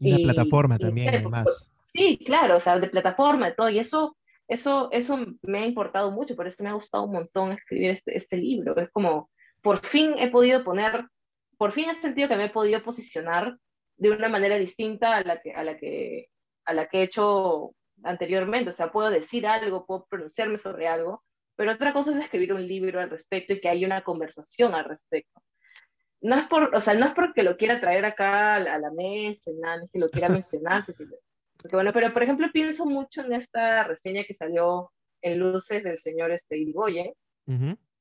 [0.00, 1.70] Y la plataforma también, además.
[1.92, 3.70] Sí, claro, o sea, de plataforma, de todo.
[3.70, 4.16] Y eso,
[4.48, 8.16] eso, eso me ha importado mucho, por eso me ha gustado un montón escribir este,
[8.16, 8.76] este libro.
[8.76, 9.30] Es como,
[9.62, 11.06] por fin he podido poner,
[11.56, 13.56] por fin he sentido que me he podido posicionar
[13.96, 16.26] de una manera distinta a la que, a la que,
[16.64, 18.70] a la que he hecho anteriormente.
[18.70, 21.22] O sea, puedo decir algo, puedo pronunciarme sobre algo,
[21.56, 24.84] pero otra cosa es escribir un libro al respecto y que haya una conversación al
[24.84, 25.40] respecto.
[26.24, 29.50] No es, por, o sea, no es porque lo quiera traer acá a la mesa,
[29.60, 30.82] nada, es que lo quiera mencionar.
[30.86, 31.04] porque,
[31.70, 36.30] bueno, pero por ejemplo pienso mucho en esta reseña que salió en Luces del señor
[36.30, 37.12] este, Irigoyen,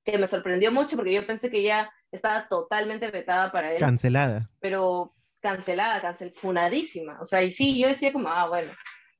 [0.05, 3.79] que me sorprendió mucho porque yo pensé que ya estaba totalmente vetada para él.
[3.79, 4.49] Cancelada.
[4.61, 5.11] Pero
[5.41, 7.19] cancelada, cancel, funadísima.
[7.21, 8.71] O sea, y sí, yo decía como, ah, bueno,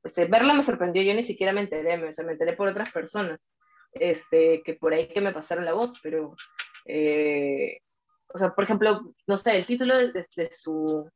[0.01, 2.69] este, verla me sorprendió, yo ni siquiera me enteré, me, o sea, me enteré por
[2.69, 3.51] otras personas
[3.93, 6.35] este, que por ahí que me pasaron la voz, pero,
[6.85, 7.79] eh,
[8.33, 11.09] o sea, por ejemplo, no sé, el título de, su,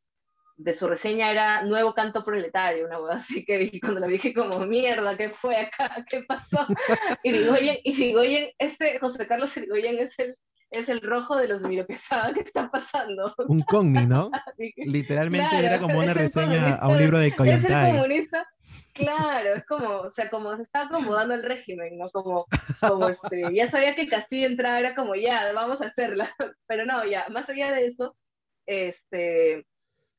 [0.56, 4.60] de su reseña era Nuevo Canto Proletario, una voz así que cuando la dije como,
[4.66, 6.06] mierda, ¿qué fue acá?
[6.10, 6.66] ¿Qué pasó?
[7.24, 10.36] Y digo, oye, y digo, oye, este José Carlos Irigoyen es el
[10.70, 13.34] es el rojo de los Miro ¿qué está pasando?
[13.48, 14.30] Un cogni, ¿no?
[14.78, 17.90] Literalmente era como una reseña a un libro de Coyantay.
[17.90, 18.48] Es el comunista,
[18.94, 22.08] claro, es como, o sea, como se estaba acomodando el régimen, ¿no?
[22.10, 22.46] Como,
[22.82, 26.34] como este, ya sabía que Castillo entraba, era como, ya, vamos a hacerla,
[26.68, 28.18] pero no, ya, más allá de eso,
[28.66, 29.66] este,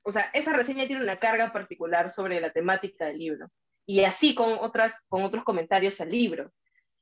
[0.03, 3.51] o sea, esa reseña tiene una carga particular sobre la temática del libro,
[3.86, 6.53] y así con, otras, con otros comentarios al libro.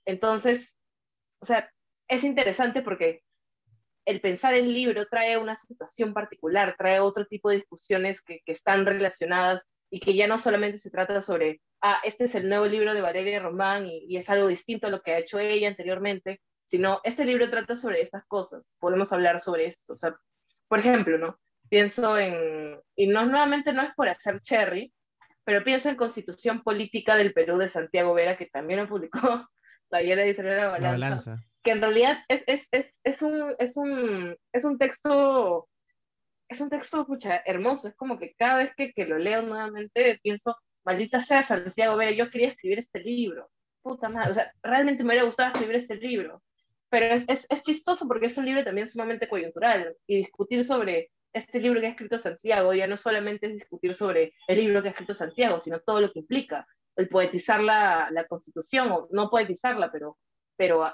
[0.05, 0.77] Entonces,
[1.41, 1.69] o sea,
[2.09, 3.23] es interesante porque
[4.07, 8.87] el pensar en libro trae una situación particular, trae otro tipo de discusiones que, están
[8.87, 12.95] relacionadas y que ya no solamente se trata sobre, ah, este es el nuevo libro
[12.95, 17.01] de Valeria Román y, es algo distinto a lo que ha hecho ella anteriormente, sino
[17.03, 19.95] este libro trata sobre estas cosas, podemos hablar sobre esto.
[19.95, 20.17] O sea,
[20.69, 21.39] por ejemplo, ¿no?
[21.69, 24.93] Pienso en, y no nuevamente no es por hacer cherry,
[25.45, 29.19] pero pienso en Constitución Política del Perú de Santiago Vera, que también lo publicó
[29.91, 30.81] la editorial La Balanza.
[30.81, 35.69] La Balanza que en realidad es, es, es, es, un, es, un, es un texto,
[36.49, 40.21] es un texto pucha, hermoso, es como que cada vez que, que lo leo nuevamente
[40.23, 43.51] pienso, maldita sea Santiago Vera, yo quería escribir este libro,
[43.83, 46.41] puta madre, o sea, realmente me hubiera gustado escribir este libro,
[46.89, 51.11] pero es, es, es chistoso porque es un libro también sumamente coyuntural y discutir sobre
[51.33, 54.89] este libro que ha escrito Santiago ya no solamente es discutir sobre el libro que
[54.89, 56.65] ha escrito Santiago, sino todo lo que implica,
[56.95, 60.17] el poetizar la, la constitución, o no poetizarla, pero,
[60.57, 60.87] pero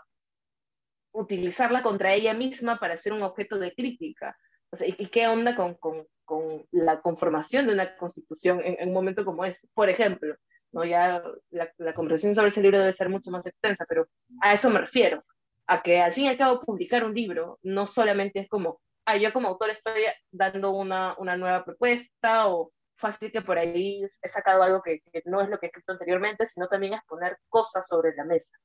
[1.12, 4.36] utilizarla contra ella misma para ser un objeto de crítica.
[4.70, 8.94] O sea, ¿y, qué onda con, con, con, la conformación de una constitución en, un
[8.94, 9.68] momento como este?
[9.74, 10.34] Por ejemplo,
[10.72, 10.84] ¿no?
[10.84, 14.06] ya la, la, conversación sobre ese libro debe ser mucho más extensa, pero
[14.40, 15.22] a eso me refiero,
[15.66, 19.16] a que al fin y al cabo publicar un libro no solamente es como, ah,
[19.18, 24.28] yo como autor estoy dando una, una nueva propuesta o fácil que por ahí he
[24.28, 27.36] sacado algo que, que, no es lo que he escrito anteriormente, sino también es poner
[27.48, 28.56] cosas sobre la mesa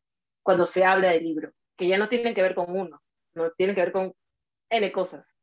[0.44, 3.02] cuando se habla del libro que ya no tienen que ver con uno,
[3.36, 4.14] no tienen que ver con
[4.70, 5.36] N cosas.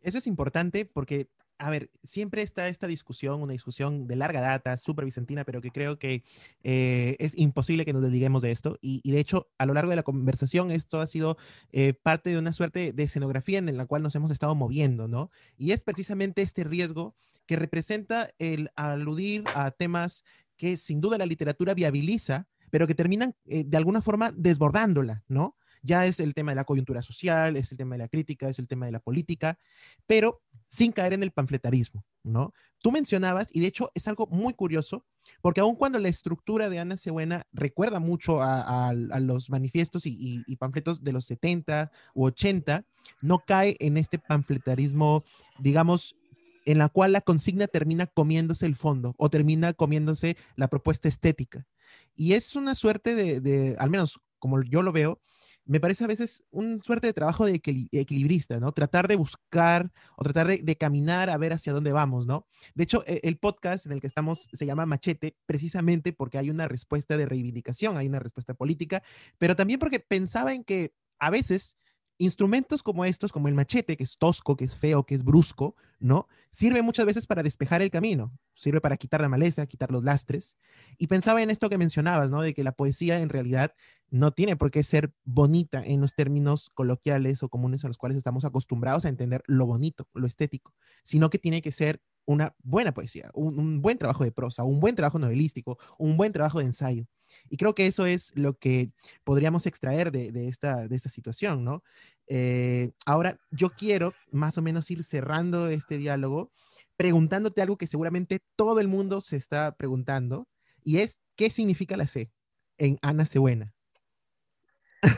[0.00, 1.28] Eso es importante porque,
[1.58, 5.70] a ver, siempre está esta discusión, una discusión de larga data, súper vicentina, pero que
[5.70, 6.24] creo que
[6.64, 8.78] eh, es imposible que nos desliguemos de esto.
[8.80, 11.36] Y, de hecho, a lo largo de la conversación, esto ha sido
[11.70, 15.30] eh, parte de una suerte de escenografía en la cual nos hemos estado moviendo, ¿no?
[15.56, 17.14] Y es precisamente este riesgo
[17.46, 20.24] que representa el aludir a temas
[20.56, 25.56] que sin duda la literatura viabiliza, pero que terminan eh, de alguna forma desbordándola, ¿no?
[25.82, 28.58] Ya es el tema de la coyuntura social, es el tema de la crítica, es
[28.58, 29.58] el tema de la política,
[30.06, 32.54] pero sin caer en el panfletarismo, ¿no?
[32.80, 35.04] Tú mencionabas, y de hecho es algo muy curioso,
[35.42, 40.56] porque aun cuando la estructura de Ana Cebuena recuerda mucho a, los manifiestos y, y,
[40.56, 42.86] panfletos de los 70 u 80,
[43.20, 45.24] no cae en este panfletarismo,
[45.58, 46.16] digamos,
[46.64, 51.66] en la cual la consigna termina comiéndose el fondo o termina comiéndose la propuesta estética.
[52.14, 55.20] Y es una suerte de, al menos como yo lo veo,
[55.64, 58.72] me parece a veces una suerte de trabajo de equilibrista, ¿no?
[58.72, 62.46] Tratar de buscar o tratar de, caminar a ver hacia dónde vamos, ¿no?
[62.74, 66.50] De hecho, e, el podcast en el que estamos se llama Machete precisamente porque hay
[66.50, 69.02] una respuesta de reivindicación, hay una respuesta política,
[69.38, 71.76] pero también porque pensaba en que a veces
[72.18, 75.76] instrumentos como estos, como el machete, que es tosco, que es feo, que es brusco,
[75.98, 76.28] ¿no?
[76.50, 80.56] Sirve muchas veces para despejar el camino, sirve para quitar la maleza, quitar los lastres.
[80.98, 82.42] Y pensaba en esto que mencionabas, ¿no?
[82.42, 83.74] De que la poesía en realidad
[84.12, 88.18] no tiene por qué ser bonita en los términos coloquiales o comunes a los cuales
[88.18, 92.92] estamos acostumbrados a entender lo bonito, lo estético, sino que tiene que ser una buena
[92.92, 97.06] poesía, un, buen trabajo de prosa, un buen trabajo novelístico, un buen trabajo de ensayo.
[97.48, 98.92] Y creo que eso es lo que
[99.24, 101.82] podríamos extraer de, esta, situación, ¿no?
[102.26, 106.52] Eh, ahora, yo quiero más o menos ir cerrando este diálogo
[106.98, 110.46] preguntándote algo que seguramente todo el mundo se está preguntando,
[110.84, 112.30] y es, ¿qué significa la C
[112.76, 113.74] en Ana Cebuena?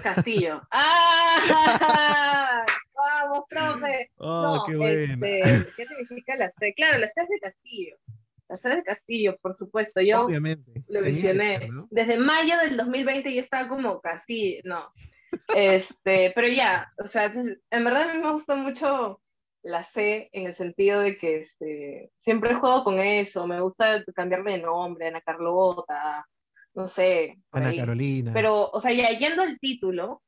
[0.03, 0.63] Castillo.
[0.71, 2.65] ¡Ah!
[2.95, 4.11] ¡Vamos, profe!
[4.17, 5.27] ¡Oh, qué bueno!
[5.27, 6.75] Este, ¿Qué significa la C?
[6.75, 7.97] Claro, la C es de Castillo.
[8.49, 10.01] La C es de Castillo, por supuesto.
[10.01, 10.85] Yo Obviamente.
[10.89, 11.69] lo mencioné.
[11.91, 14.93] Desde mayo del 2020 ya estaba como Castillo, no.
[15.55, 19.21] Este, pero ya, o sea, en verdad a mí me gusta mucho
[19.63, 24.53] la C en el sentido de que este, siempre juego con eso, me gusta cambiarme
[24.53, 26.27] de nombre, Ana Carlota,
[26.75, 27.39] no sé.
[27.53, 28.33] Ana Carolina.
[28.33, 30.23] Pero, o sea, ya yendo al título,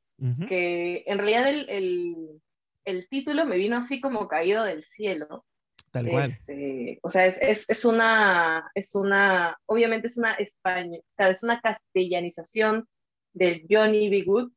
[0.47, 2.41] que en realidad el, el,
[2.85, 5.45] el, título me vino así como caído del cielo.
[5.91, 6.31] Tal cual.
[6.31, 11.61] Este, o sea, es, es, es, una, es una, obviamente es una España, es una
[11.61, 12.87] castellanización
[13.33, 14.23] del Johnny B.
[14.23, 14.51] Good,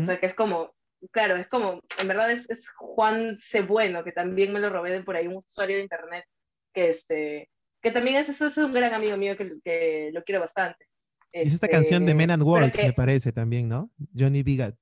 [0.00, 0.72] o sea, que es como,
[1.10, 5.02] claro, es como, en verdad es, es Juan Cebueno, que también me lo robé de
[5.02, 6.24] por ahí, un usuario de internet,
[6.72, 7.50] que este,
[7.82, 10.86] que también es, eso es un gran amigo mío que, que lo quiero bastante.
[11.32, 13.90] Es esta canción de Men and este, Wolves, me parece también, ¿no?
[14.16, 14.74] Johnny Bigat.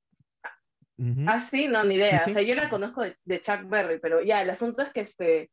[1.27, 2.23] Ah, sí, no, ni idea.
[2.27, 5.51] O sea, yo la conozco de, Chuck Berry, pero ya, el asunto es que este,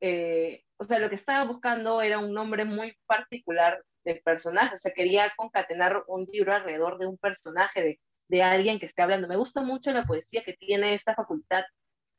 [0.00, 4.78] eh, o sea, lo que estaba buscando era un nombre muy particular del personaje, o
[4.78, 9.28] sea, quería concatenar un libro alrededor de un personaje, de de alguien que esté hablando.
[9.28, 11.64] Me gusta mucho la poesía que tiene esta facultad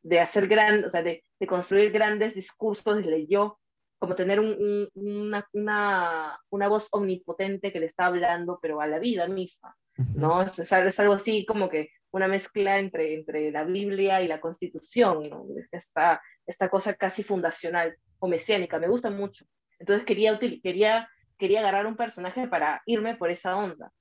[0.04, 3.60] de hacer grandes, o sea, de, de, construir grandes discursos desde yo,
[4.02, 8.98] como tener un, una, una, una, voz omnipotente que le está hablando, pero a la
[8.98, 9.76] vida misma,
[10.16, 10.42] ¿no?
[10.42, 15.22] Es, es, algo así como que una mezcla entre, entre la Biblia y la Constitución,
[15.30, 15.46] ¿no?
[15.72, 19.46] Esta, esta cosa casi fundacional o mesiánica, me gusta mucho.
[19.78, 23.92] Entonces quería, quería, quería agarrar un personaje para irme por esa onda.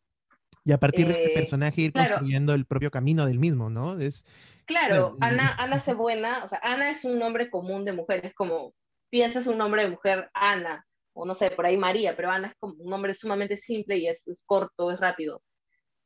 [0.64, 4.00] Y a partir de este eh, personaje ir construyendo el propio camino del mismo, ¿no?
[4.00, 4.24] Es,
[4.64, 8.72] claro, Ana, Ana Cebuena, o sea, Ana es un nombre común de mujer, es como,
[9.10, 12.54] piensas un nombre de mujer, Ana, o no sé, por ahí María, pero Ana es
[12.58, 15.42] como un nombre sumamente simple y es, es corto, es rápido.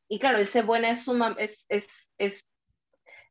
[0.08, 1.86] Y claro, el Cebuena es, suma, es, es,
[2.18, 2.40] es,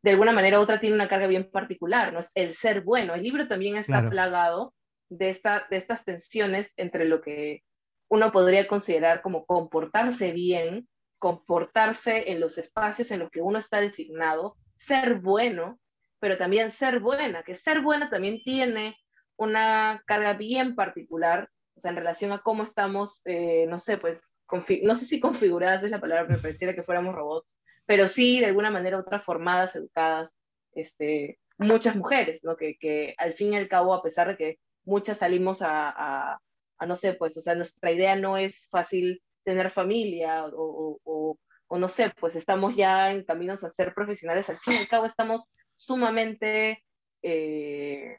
[0.02, 2.20] de alguna manera u otra tiene una carga bien particular, ¿no?
[2.20, 3.14] Es el ser bueno.
[3.14, 4.74] El libro también está plagado
[5.10, 7.64] de, esta, de estas tensiones entre lo que
[8.10, 10.88] uno podría considerar como comportarse bien
[11.24, 15.80] comportarse en los espacios en los que uno está designado, ser bueno,
[16.20, 18.98] pero también ser buena, que ser buena también tiene
[19.38, 24.38] una carga bien particular, o sea, en relación a cómo estamos, eh, no sé, pues,
[24.84, 27.48] no sé si configuradas es la palabra, pero pareciera que fuéramos robots,
[27.86, 30.38] pero sí, de alguna manera, otras formadas, educadas,
[30.74, 32.56] este, muchas mujeres, ¿no?
[32.56, 36.40] Que, que al fin y al cabo, a pesar de que muchas salimos a, a,
[36.78, 41.38] a no sé, pues, o sea, nuestra idea no es fácil tener familia o, o,
[41.78, 45.08] no sé, pues estamos ya en caminos a ser profesionales, al fin y al cabo
[45.08, 46.84] estamos sumamente
[47.24, 48.18] eh,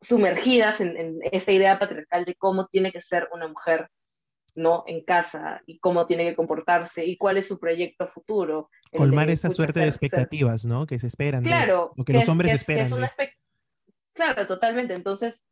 [0.00, 3.88] sumergidas en, en, esta idea patriarcal de cómo tiene que ser una mujer
[4.54, 4.84] ¿no?
[4.86, 8.70] en casa y cómo tiene que comportarse y cuál es su proyecto futuro.
[8.96, 10.86] Colmar esa suerte de expectativas, ¿no?
[10.86, 11.42] Que se esperan.
[11.42, 11.92] Claro.
[11.96, 12.90] lo que, los hombres esperan.
[14.14, 14.94] claro, totalmente.
[14.94, 15.44] Entonces,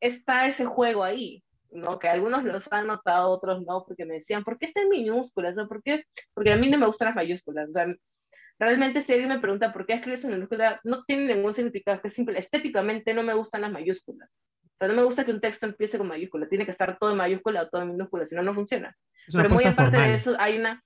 [0.00, 1.42] está ese juego ahí.
[1.70, 1.98] ¿no?
[1.98, 5.56] Que algunos los han notado, otros no, porque me decían, ¿por qué está en minúsculas?
[5.68, 6.04] ¿Por qué?
[6.32, 7.68] Porque a mí no me gustan las mayúsculas.
[7.68, 7.86] O sea,
[8.58, 12.14] realmente si alguien me pregunta por qué escribes en minúscula, no tiene ningún significado, es
[12.14, 12.38] simple.
[12.38, 14.34] Estéticamente no me gustan las mayúsculas.
[14.64, 17.10] O sea, no me gusta que un texto empiece con mayúscula, tiene que estar todo
[17.10, 18.94] en mayúscula o todo en minúscula, si no, no funciona.
[19.32, 20.82] Pero muy aparte de eso, hay una...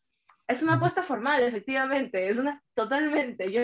[0.46, 2.62] Es una apuesta formal, efectivamente, es una...
[2.74, 3.62] Totalmente, yo,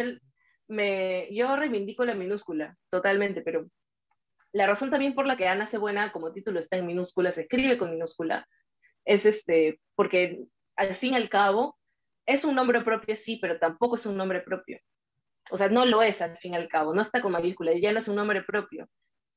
[0.68, 3.68] me, yo reivindico la minúscula, totalmente, pero
[4.52, 7.76] la razón también por la que Ana buena como título está en minúscula, se escribe
[7.76, 8.48] con minúscula,
[9.04, 10.44] es este, porque
[10.76, 11.78] al fin y al cabo
[12.26, 14.78] es un nombre propio, sí, pero tampoco es un nombre propio.
[15.50, 17.92] O sea, no lo es al fin y al cabo, no está con mayúscula, ya
[17.92, 18.88] no es un nombre propio.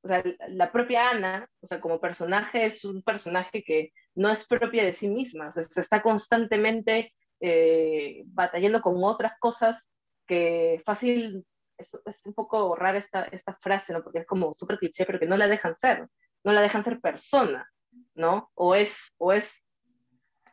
[0.01, 4.47] O sea, la propia Ana, o sea, como personaje, es un personaje que no es
[4.47, 9.89] propia de sí misma, o sea, se está constantemente eh, batallando con otras cosas
[10.25, 11.45] que fácil
[11.77, 14.03] es, un poco rara esta, esta frase, ¿no?
[14.03, 16.07] Porque es como súper cliché, pero que no la dejan ser,
[16.43, 17.69] no la dejan ser persona,
[18.15, 18.49] ¿no?
[18.55, 19.63] O es, o es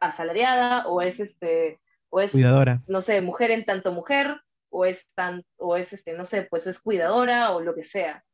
[0.00, 1.80] asalariada, o es, este,
[2.10, 2.80] o es, cuidadora.
[2.88, 4.40] no sé, mujer en tanto mujer,
[4.70, 8.24] o es, tan, o es, este, no sé, pues es cuidadora, o lo que sea.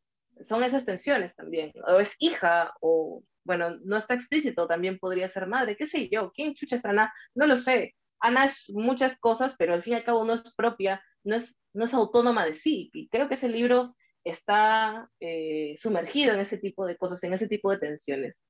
[0.41, 5.47] Son esas tensiones también, o es hija, o, bueno, no está explícito, también podría ser
[5.47, 7.13] madre, qué sé yo, ¿quién chucha es Ana?
[7.35, 7.95] No lo sé.
[8.21, 11.59] Ana es muchas cosas, pero al fin y al cabo no es propia, no es
[11.75, 12.91] no es autónoma de sí.
[12.93, 17.49] Y creo que ese libro está eh, sumergido en ese tipo de cosas, en ese
[17.49, 18.47] tipo de tensiones.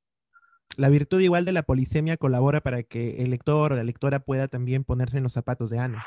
[0.76, 4.48] La virtud igual de la polisemia colabora para que el lector o la lectora pueda
[4.48, 6.04] también ponerse en los zapatos de Ana.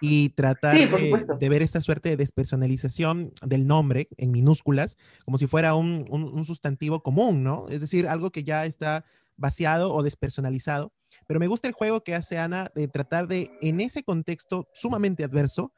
[0.00, 5.76] y tratar de, ver esta suerte de despersonalización del nombre en minúsculas, como si fuera
[5.76, 7.68] un, un, sustantivo común, ¿no?
[7.68, 9.04] Es decir, algo que ya está
[9.36, 10.92] vaciado o despersonalizado.
[11.28, 15.22] Pero me gusta el juego que hace Ana de tratar de, en ese contexto sumamente
[15.22, 15.72] adverso,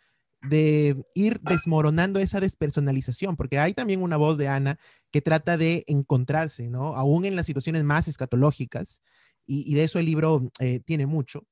[0.50, 4.78] de ir desmoronando esa despersonalización, porque hay también una voz de Ana
[5.10, 6.96] que trata de encontrarse, ¿no?
[6.96, 9.02] Aún en las situaciones más escatológicas,
[9.46, 11.46] y, de eso el libro eh, tiene mucho.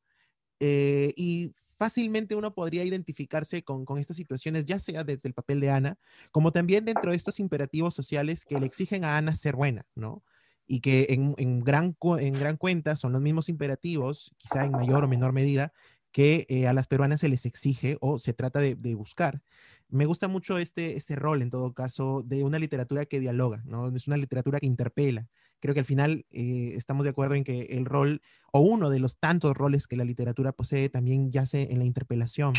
[0.61, 5.61] Eh, y fácilmente uno podría identificarse con, con, estas situaciones, ya sea desde el papel
[5.61, 5.99] de Ana,
[6.31, 10.23] como también dentro de estos imperativos sociales que le exigen a Ana ser buena, ¿no?
[10.67, 15.05] Y que en, en gran, en gran cuenta son los mismos imperativos, quizá en mayor
[15.05, 15.73] o menor medida,
[16.13, 19.43] que eh, a las peruanas se les exige o se trata de, buscar.
[19.89, 23.95] Me gusta mucho este, este rol, en todo caso, de una literatura que dialoga, ¿no?
[23.95, 25.29] Es una literatura que interpela.
[25.61, 29.01] Creo que al final eh, estamos de acuerdo en que el rol, o uno de
[29.01, 32.53] los tantos roles que la literatura posee, también yace en la interpelación.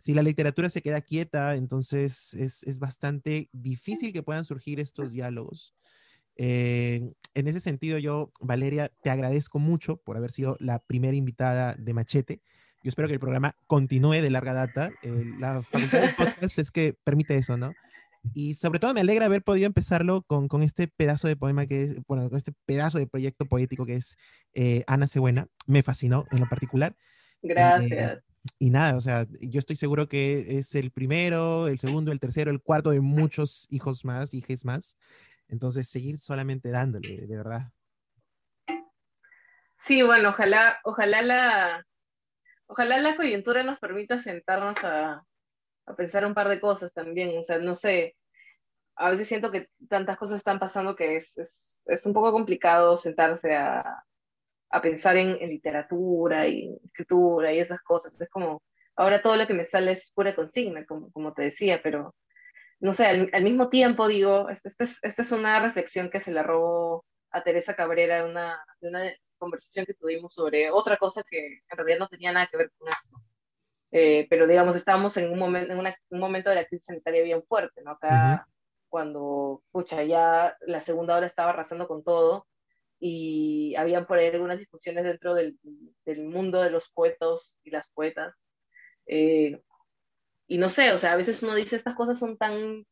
[0.00, 5.12] Si la literatura se queda quieta, entonces es, es bastante difícil que puedan surgir estos
[5.12, 5.74] diálogos.
[6.42, 11.74] Eh, en ese sentido, yo, Valeria, te agradezco mucho por haber sido la primera invitada
[11.74, 12.40] de Machete.
[12.82, 14.90] Yo espero que el programa continúe de larga data.
[15.02, 17.74] Eh, la facultad de podcast es que permite eso, ¿no?
[18.32, 21.82] Y sobre todo me alegra haber podido empezarlo con, con este pedazo de poema que
[21.82, 24.16] es, bueno, con este pedazo de proyecto poético que es
[24.54, 25.46] eh, Ana Cebuena.
[25.66, 26.96] Me fascinó en lo particular.
[27.42, 28.22] Gracias.
[28.58, 32.50] y nada, o sea, yo estoy seguro que es el primero, el segundo, el tercero,
[32.50, 34.96] el cuarto de muchos hijos más, hijes más.
[35.50, 37.72] Entonces, seguir solamente dándole, de verdad.
[39.80, 41.86] Sí, bueno, ojalá, ojalá la,
[42.66, 45.24] ojalá la coyuntura nos permita sentarnos a,
[45.96, 47.36] pensar un par de cosas también.
[47.36, 48.16] O sea, no sé,
[48.94, 54.04] a veces siento que tantas cosas están pasando que es, un poco complicado sentarse a,
[54.82, 58.20] pensar en, literatura y escritura y esas cosas.
[58.20, 58.62] Es como,
[58.94, 62.14] ahora todo lo que me sale es pura consigna, como, como te decía, pero
[62.80, 66.32] no sé, al, mismo tiempo digo, esta este es, este es, una reflexión que se
[66.32, 71.22] la robó a Teresa Cabrera de una, de una conversación que tuvimos sobre otra cosa
[71.28, 73.16] que en realidad no tenía nada que ver con esto.
[73.92, 77.42] Eh, pero digamos, estábamos en, un, momento, en un momento de la crisis sanitaria bien
[77.42, 77.92] fuerte, ¿no?
[77.92, 78.46] Acá,
[78.88, 82.46] cuando, pucha, ya la segunda ola estaba arrasando con todo
[82.98, 85.58] y habían por ahí algunas discusiones dentro del,
[86.04, 88.46] del mundo de los poetos y las poetas.
[89.06, 89.60] Eh,
[90.50, 92.84] y no sé, o sea, a veces uno dice estas cosas son tan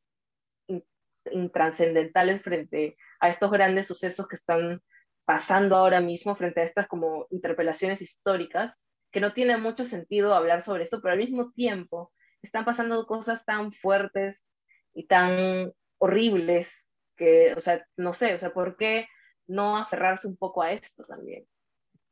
[1.33, 4.81] intranscendentales frente a estos grandes sucesos que están
[5.25, 8.81] pasando ahora mismo, frente a estas como interpelaciones históricas,
[9.11, 13.45] que no tiene mucho sentido hablar sobre esto, pero al mismo tiempo están pasando cosas
[13.45, 14.49] tan fuertes
[14.95, 16.87] y tan horribles
[17.17, 19.09] que, o sea, no sé, o sea, ¿por qué
[19.49, 21.45] no aferrarse un poco a esto también?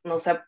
[0.03, 0.45] No, o sea,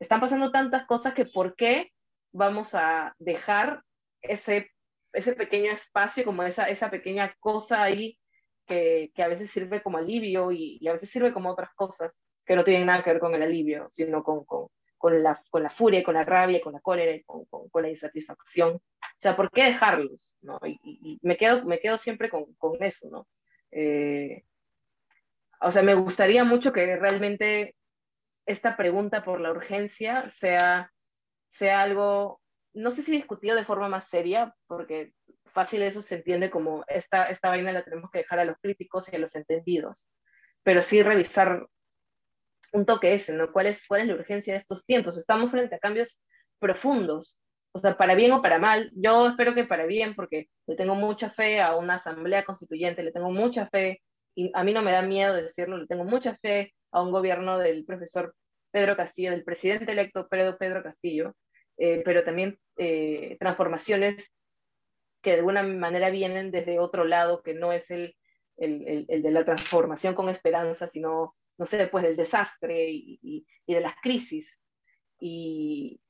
[0.00, 1.92] están pasando tantas cosas que ¿por qué
[2.32, 3.84] vamos a dejar
[4.22, 4.70] ese,
[5.12, 8.18] ese pequeño espacio, como esa, esa pequeña cosa ahí
[8.66, 12.56] que, que a veces sirve como alivio y, a veces sirve como otras cosas que
[12.56, 14.68] no tienen nada que ver con el alivio, sino con, con,
[14.98, 18.74] con, la, con la furia, con la rabia, con la cólera, con, con, la insatisfacción.
[18.74, 18.82] O
[19.18, 20.36] sea, ¿por qué dejarlos?
[20.42, 20.58] ¿no?
[20.64, 22.46] Y, me, quedo, me quedo siempre con,
[22.80, 23.26] eso, ¿no?
[23.72, 24.44] Eh,
[25.60, 27.76] o sea, me gustaría mucho que realmente
[28.46, 30.92] esta pregunta por la urgencia sea,
[31.46, 32.39] sea algo
[32.74, 35.12] no sé si discutido de forma más seria, porque
[35.46, 39.12] fácil eso se entiende como esta, esta vaina la tenemos que dejar a los críticos
[39.12, 40.08] y a los entendidos,
[40.62, 41.66] pero sí revisar
[42.72, 43.52] un toque ese, ¿no?
[43.52, 45.18] ¿Cuál es, ¿Cuál es la urgencia de estos tiempos?
[45.18, 46.20] Estamos frente a cambios
[46.58, 47.40] profundos,
[47.72, 48.90] o sea, para bien o para mal.
[48.94, 53.12] Yo espero que para bien, porque le tengo mucha fe a una asamblea constituyente, le
[53.12, 54.02] tengo mucha fe,
[54.36, 57.58] y a mí no me da miedo decirlo, le tengo mucha fe a un gobierno
[57.58, 58.34] del profesor
[58.70, 61.34] Pedro Castillo, del presidente electo Pedro, Pedro Castillo,
[61.80, 64.34] eh, pero también eh, transformaciones
[65.22, 68.14] que de alguna manera vienen desde otro lado, que no es el,
[68.58, 73.18] el, el, de la transformación con esperanza, sino, no sé, pues del desastre y,
[73.66, 74.58] y, de las crisis.
[75.18, 76.02] Y,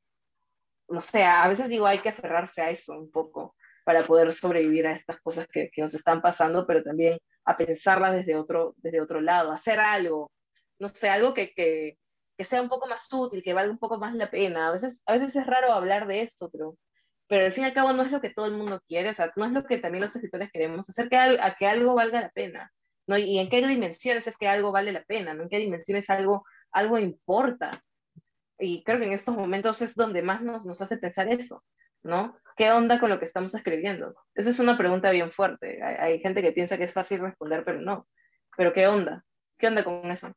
[0.88, 3.54] no sé, a veces digo, hay que aferrarse a eso un poco
[3.84, 8.14] para poder sobrevivir a estas cosas que, que nos están pasando, pero también a pensarlas
[8.14, 10.32] desde otro, desde otro lado, hacer algo,
[10.80, 11.96] no sé, algo que,
[12.40, 14.68] que sea un poco más útil, que valga un poco más la pena.
[14.68, 16.74] A veces, a veces es raro hablar de esto, pero,
[17.28, 19.14] pero al fin y al cabo no es lo que todo el mundo quiere, o
[19.14, 22.22] sea, no es lo que también los escritores queremos, hacer que, a que algo valga
[22.22, 22.72] la pena,
[23.06, 23.18] ¿no?
[23.18, 25.42] Y en qué dimensiones es que algo vale la pena, ¿no?
[25.42, 27.82] En qué dimensiones algo, algo importa.
[28.58, 31.62] Y creo que en estos momentos es donde más nos, nos hace pensar eso,
[32.02, 32.38] ¿no?
[32.56, 34.14] ¿Qué onda con lo que estamos escribiendo?
[34.34, 35.82] Esa es una pregunta bien fuerte.
[35.82, 38.08] Hay, hay gente que piensa que es fácil responder, pero no.
[38.56, 39.26] Pero ¿qué onda?
[39.58, 40.32] ¿Qué onda con eso?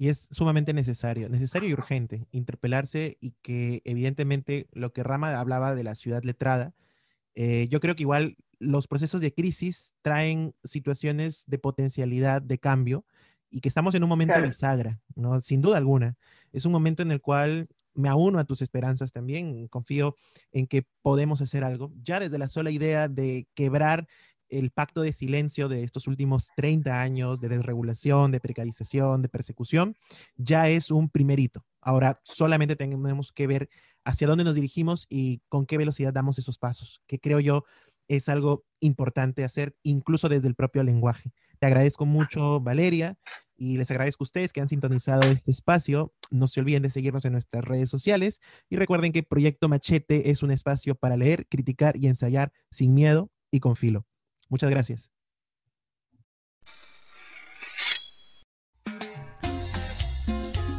[0.00, 5.74] Y es sumamente necesario, necesario y urgente interpelarse y que evidentemente lo que Rama hablaba
[5.74, 6.72] de la ciudad letrada,
[7.34, 13.04] eh, yo creo que igual los procesos de crisis traen situaciones de potencialidad de cambio
[13.50, 15.42] y que estamos en un momento bisagra, ¿no?
[15.42, 16.16] Sin duda alguna.
[16.50, 20.16] Es un momento en el cual me auno a tus esperanzas también, confío
[20.50, 21.92] en que podemos hacer algo.
[22.02, 24.08] Ya desde la sola idea de quebrar
[24.50, 29.96] el pacto de silencio de estos últimos 30 años de desregulación, de precarización, de persecución,
[30.36, 31.64] ya es un primerito.
[31.80, 33.68] Ahora solamente tenemos que ver
[34.04, 37.64] hacia dónde nos dirigimos y con qué velocidad damos esos pasos, que creo yo
[38.08, 41.32] es algo importante hacer incluso desde el propio lenguaje.
[41.60, 43.16] Te agradezco mucho, Valeria,
[43.56, 46.12] y les agradezco a ustedes que han sintonizado este espacio.
[46.30, 50.42] No se olviden de seguirnos en nuestras redes sociales y recuerden que Proyecto Machete es
[50.42, 54.06] un espacio para leer, criticar y ensayar sin miedo y con filo.
[54.50, 55.10] Muchas gracias.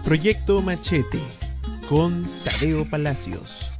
[0.03, 1.19] Proyecto Machete
[1.88, 3.70] con Tadeo Palacios.